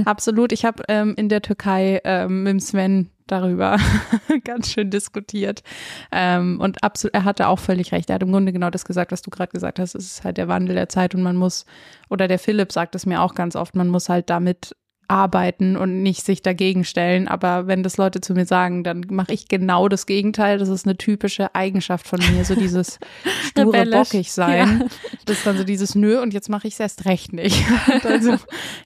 [0.06, 0.52] absolut.
[0.52, 3.76] Ich habe ähm, in der Türkei ähm, mit Sven darüber
[4.44, 5.62] ganz schön diskutiert.
[6.10, 8.10] Ähm, und absolut, er hatte auch völlig recht.
[8.10, 9.94] Er hat im Grunde genau das gesagt, was du gerade gesagt hast.
[9.94, 11.66] Es ist halt der Wandel der Zeit und man muss,
[12.08, 14.74] oder der Philipp sagt es mir auch ganz oft, man muss halt damit
[15.10, 17.26] arbeiten und nicht sich dagegen stellen.
[17.26, 20.58] Aber wenn das Leute zu mir sagen, dann mache ich genau das Gegenteil.
[20.58, 23.00] Das ist eine typische Eigenschaft von mir, so dieses
[23.42, 24.80] sture bockig sein.
[24.80, 24.86] Ja.
[25.26, 27.64] Das ist dann so dieses Nö und jetzt mache ich es erst recht nicht.
[28.04, 28.36] also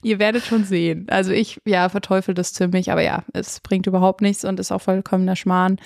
[0.01, 1.05] ihr werdet schon sehen.
[1.09, 4.81] Also ich, ja, verteufel das ziemlich, aber ja, es bringt überhaupt nichts und ist auch
[4.81, 5.77] vollkommener Schmarrn.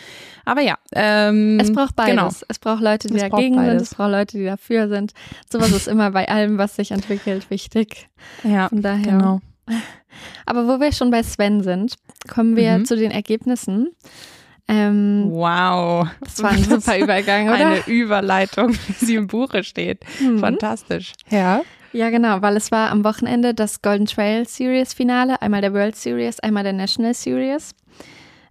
[0.45, 0.77] Aber ja.
[0.93, 2.15] Ähm, es braucht beides.
[2.15, 2.29] Genau.
[2.47, 5.13] Es braucht Leute, die es dagegen sind, es braucht Leute, die dafür sind.
[5.51, 8.07] Sowas ist immer bei allem, was sich entwickelt, wichtig.
[8.43, 9.03] Ja, Von daher.
[9.03, 9.41] genau.
[10.45, 11.95] Aber wo wir schon bei Sven sind,
[12.27, 12.85] kommen wir mhm.
[12.85, 13.89] zu den Ergebnissen.
[14.67, 16.07] Ähm, wow.
[16.21, 17.67] Das war ein super Übergang, oder?
[17.67, 20.03] Eine Überleitung, wie sie im Buche steht.
[20.19, 20.39] Mhm.
[20.39, 21.13] Fantastisch.
[21.29, 21.61] Ja.
[21.91, 25.95] Ja, genau, weil es war am Wochenende das Golden Trail Series Finale, einmal der World
[25.95, 27.73] Series, einmal der National Series.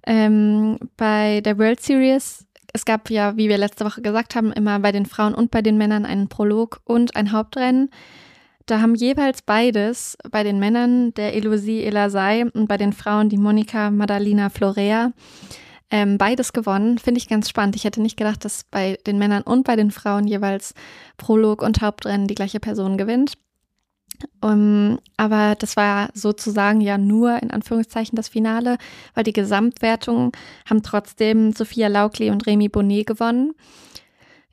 [0.04, 4.80] Ähm, bei der World Series, es gab ja, wie wir letzte Woche gesagt haben, immer
[4.80, 7.90] bei den Frauen und bei den Männern einen Prolog und ein Hauptrennen.
[8.68, 13.38] Da haben jeweils beides, bei den Männern der Elosie Elasai und bei den Frauen die
[13.38, 15.12] Monika Madalina Florea,
[15.90, 16.98] ähm, beides gewonnen.
[16.98, 17.76] Finde ich ganz spannend.
[17.76, 20.74] Ich hätte nicht gedacht, dass bei den Männern und bei den Frauen jeweils
[21.16, 23.38] Prolog und Hauptrennen die gleiche Person gewinnt.
[24.42, 28.76] Um, aber das war sozusagen ja nur in Anführungszeichen das Finale,
[29.14, 30.32] weil die Gesamtwertung
[30.68, 33.54] haben trotzdem Sophia Laukli und Remy Bonnet gewonnen.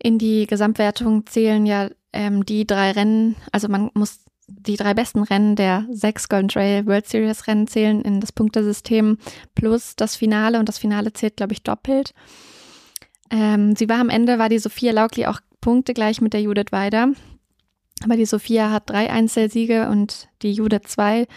[0.02, 5.24] In die Gesamtwertung zählen ja ähm, die drei Rennen, also man muss die drei besten
[5.24, 9.18] Rennen der sechs Golden Trail World Series Rennen zählen in das Punktesystem
[9.56, 12.14] plus das Finale und das Finale zählt, glaube ich, doppelt.
[13.32, 17.10] Ähm, sie war am Ende, war die Sophia Laukli auch punktegleich mit der Judith Weider.
[18.04, 21.28] Aber die Sophia hat drei Einzelsiege und die Judith zwei.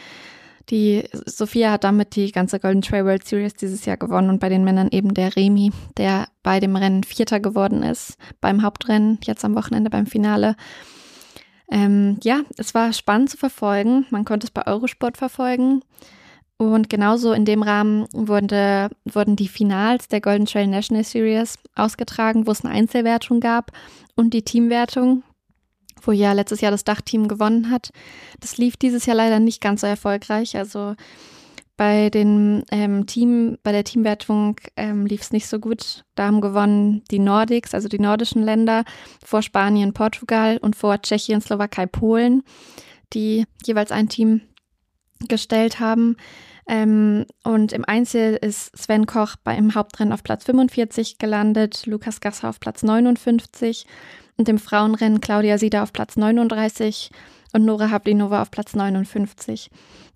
[0.71, 4.49] Die Sophia hat damit die ganze Golden Trail World Series dieses Jahr gewonnen und bei
[4.49, 9.45] den Männern eben der Remy, der bei dem Rennen Vierter geworden ist, beim Hauptrennen, jetzt
[9.45, 10.57] am Wochenende beim Finale.
[11.71, 14.07] Ähm, ja, es war spannend zu verfolgen.
[14.11, 15.83] Man konnte es bei Eurosport verfolgen.
[16.59, 22.47] Und genauso in dem Rahmen wurde, wurden die Finals der Golden Trail National Series ausgetragen,
[22.47, 23.71] wo es eine Einzelwertung gab
[24.17, 25.23] und die Teamwertung,
[26.03, 27.91] wo ja letztes Jahr das Dachteam gewonnen hat.
[28.41, 30.57] Das lief dieses Jahr leider nicht ganz so erfolgreich.
[30.57, 30.95] Also
[31.79, 36.05] bei den ähm, Team, bei der Teamwertung ähm, lief es nicht so gut.
[36.17, 38.85] Da haben gewonnen die Nordics, also die nordischen Länder,
[39.25, 42.43] vor Spanien, Portugal und vor Tschechien, Slowakei, Polen,
[43.13, 44.41] die jeweils ein Team
[45.29, 46.17] gestellt haben.
[46.67, 52.49] Ähm, und im Einzel ist Sven Koch beim Hauptrennen auf Platz 45 gelandet, Lukas Gasser
[52.49, 53.87] auf Platz 59
[54.39, 57.11] und im Frauenrennen Claudia Sieder auf Platz 39
[57.53, 59.71] und Nora Havlinova auf Platz 59.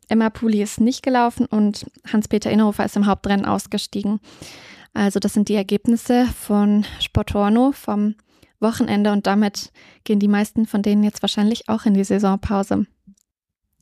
[0.09, 4.21] Emma Puli ist nicht gelaufen und Hans-Peter Inhofer ist im Hauptrennen ausgestiegen.
[4.95, 8.15] Also das sind die Ergebnisse von Sportorno vom
[8.61, 9.73] Wochenende und damit
[10.05, 12.87] gehen die meisten von denen jetzt wahrscheinlich auch in die Saisonpause.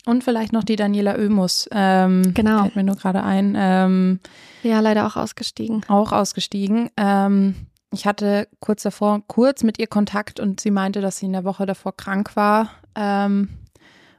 [0.07, 1.69] Und vielleicht noch die Daniela Oemus.
[1.73, 2.63] Ähm, genau.
[2.63, 3.55] Fällt mir nur gerade ein.
[3.59, 4.21] Ähm,
[4.63, 5.83] ja, leider auch ausgestiegen.
[5.89, 6.89] Auch ausgestiegen.
[6.97, 7.55] Ähm,
[7.93, 11.45] ich hatte kurz davor kurz mit ihr Kontakt und sie meinte, dass sie in der
[11.45, 12.71] Woche davor krank war.
[12.95, 13.49] Ähm,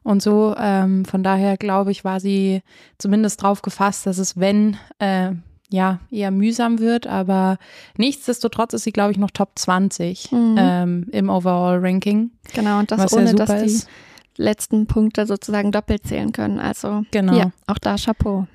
[0.03, 2.63] und so, ähm, von daher glaube ich, war sie
[2.97, 5.31] zumindest drauf gefasst, dass es, wenn, äh,
[5.69, 7.57] ja, eher mühsam wird, aber
[7.95, 10.55] nichtsdestotrotz ist sie, glaube ich, noch Top 20 mhm.
[10.57, 12.31] ähm, im Overall-Ranking.
[12.53, 13.89] Genau, und das ohne, dass die ist.
[14.35, 16.59] letzten Punkte sozusagen doppelt zählen können.
[16.59, 17.37] Also, genau.
[17.37, 18.47] ja, auch da Chapeau.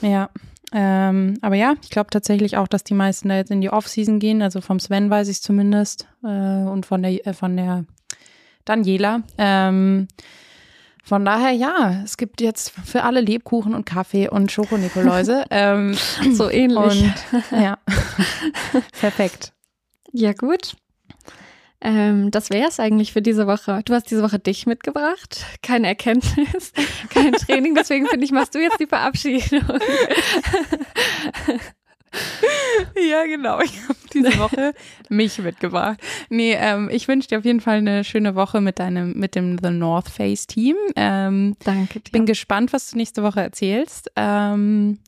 [0.00, 0.30] Ja,
[0.72, 4.18] ähm, aber ja, ich glaube tatsächlich auch, dass die meisten da jetzt in die Offseason
[4.18, 4.42] gehen.
[4.42, 7.84] Also vom Sven weiß ich zumindest äh, und von der, äh, von der
[8.64, 9.22] Daniela.
[9.38, 10.08] Ähm,
[11.04, 15.44] von daher, ja, es gibt jetzt für alle Lebkuchen und Kaffee und Schokonikoläuse.
[15.50, 15.94] ähm,
[16.32, 17.02] so ähnlich.
[17.02, 17.78] Und, ja,
[19.00, 19.52] perfekt.
[20.12, 20.76] Ja, gut.
[21.84, 23.82] Ähm, das wäre es eigentlich für diese Woche.
[23.84, 25.44] Du hast diese Woche dich mitgebracht.
[25.62, 26.72] Keine Erkenntnis,
[27.10, 27.74] kein Training.
[27.74, 29.40] Deswegen finde ich, machst du jetzt die Verabschiedung.
[33.10, 33.60] ja, genau.
[33.60, 34.74] Ich habe diese Woche
[35.08, 35.98] mich mitgebracht.
[36.28, 39.58] Nee, ähm, ich wünsche dir auf jeden Fall eine schöne Woche mit deinem, mit dem
[39.60, 40.76] The North Face Team.
[40.94, 42.12] Ähm, Danke dir.
[42.12, 44.12] Bin gespannt, was du nächste Woche erzählst.
[44.14, 44.98] Ähm,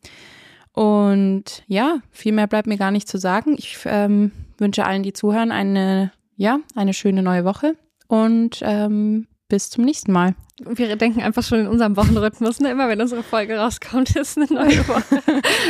[0.73, 3.55] und ja, viel mehr bleibt mir gar nicht zu sagen.
[3.57, 7.77] Ich ähm, wünsche allen, die zuhören, eine, ja, eine schöne neue Woche
[8.09, 10.35] und ähm, bis zum nächsten Mal.
[10.59, 12.61] Wir denken einfach schon in unserem Wochenrhythmus.
[12.61, 12.71] Ne?
[12.71, 15.21] Immer wenn unsere Folge rauskommt, ist eine neue Woche.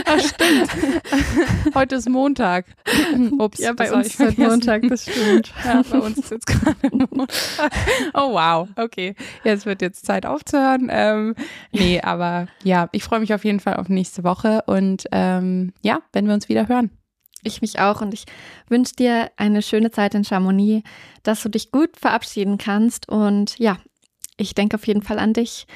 [0.04, 1.74] Ach, stimmt.
[1.74, 2.66] Heute ist Montag.
[3.38, 5.52] Ups, ja, bei uns ist heute Montag, das stimmt.
[5.64, 7.72] Ja, bei uns ist jetzt gerade Montag.
[8.12, 8.68] Oh, wow.
[8.76, 9.14] Okay.
[9.42, 10.88] Jetzt wird jetzt Zeit aufzuhören.
[10.90, 11.34] Ähm,
[11.72, 16.00] nee, aber ja, ich freue mich auf jeden Fall auf nächste Woche und ähm, ja,
[16.12, 16.90] wenn wir uns wieder hören.
[17.44, 18.24] Ich mich auch und ich
[18.68, 20.88] wünsche dir eine schöne Zeit in Chamonix,
[21.22, 23.78] dass du dich gut verabschieden kannst und ja,
[24.36, 25.66] ich denke auf jeden Fall an dich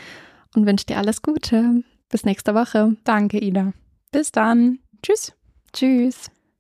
[0.55, 1.83] und wünsche dir alles Gute.
[2.09, 2.97] Bis nächste Woche.
[3.05, 3.73] Danke, Ida.
[4.11, 4.79] Bis dann.
[5.03, 5.33] Tschüss.
[5.73, 6.31] Tschüss.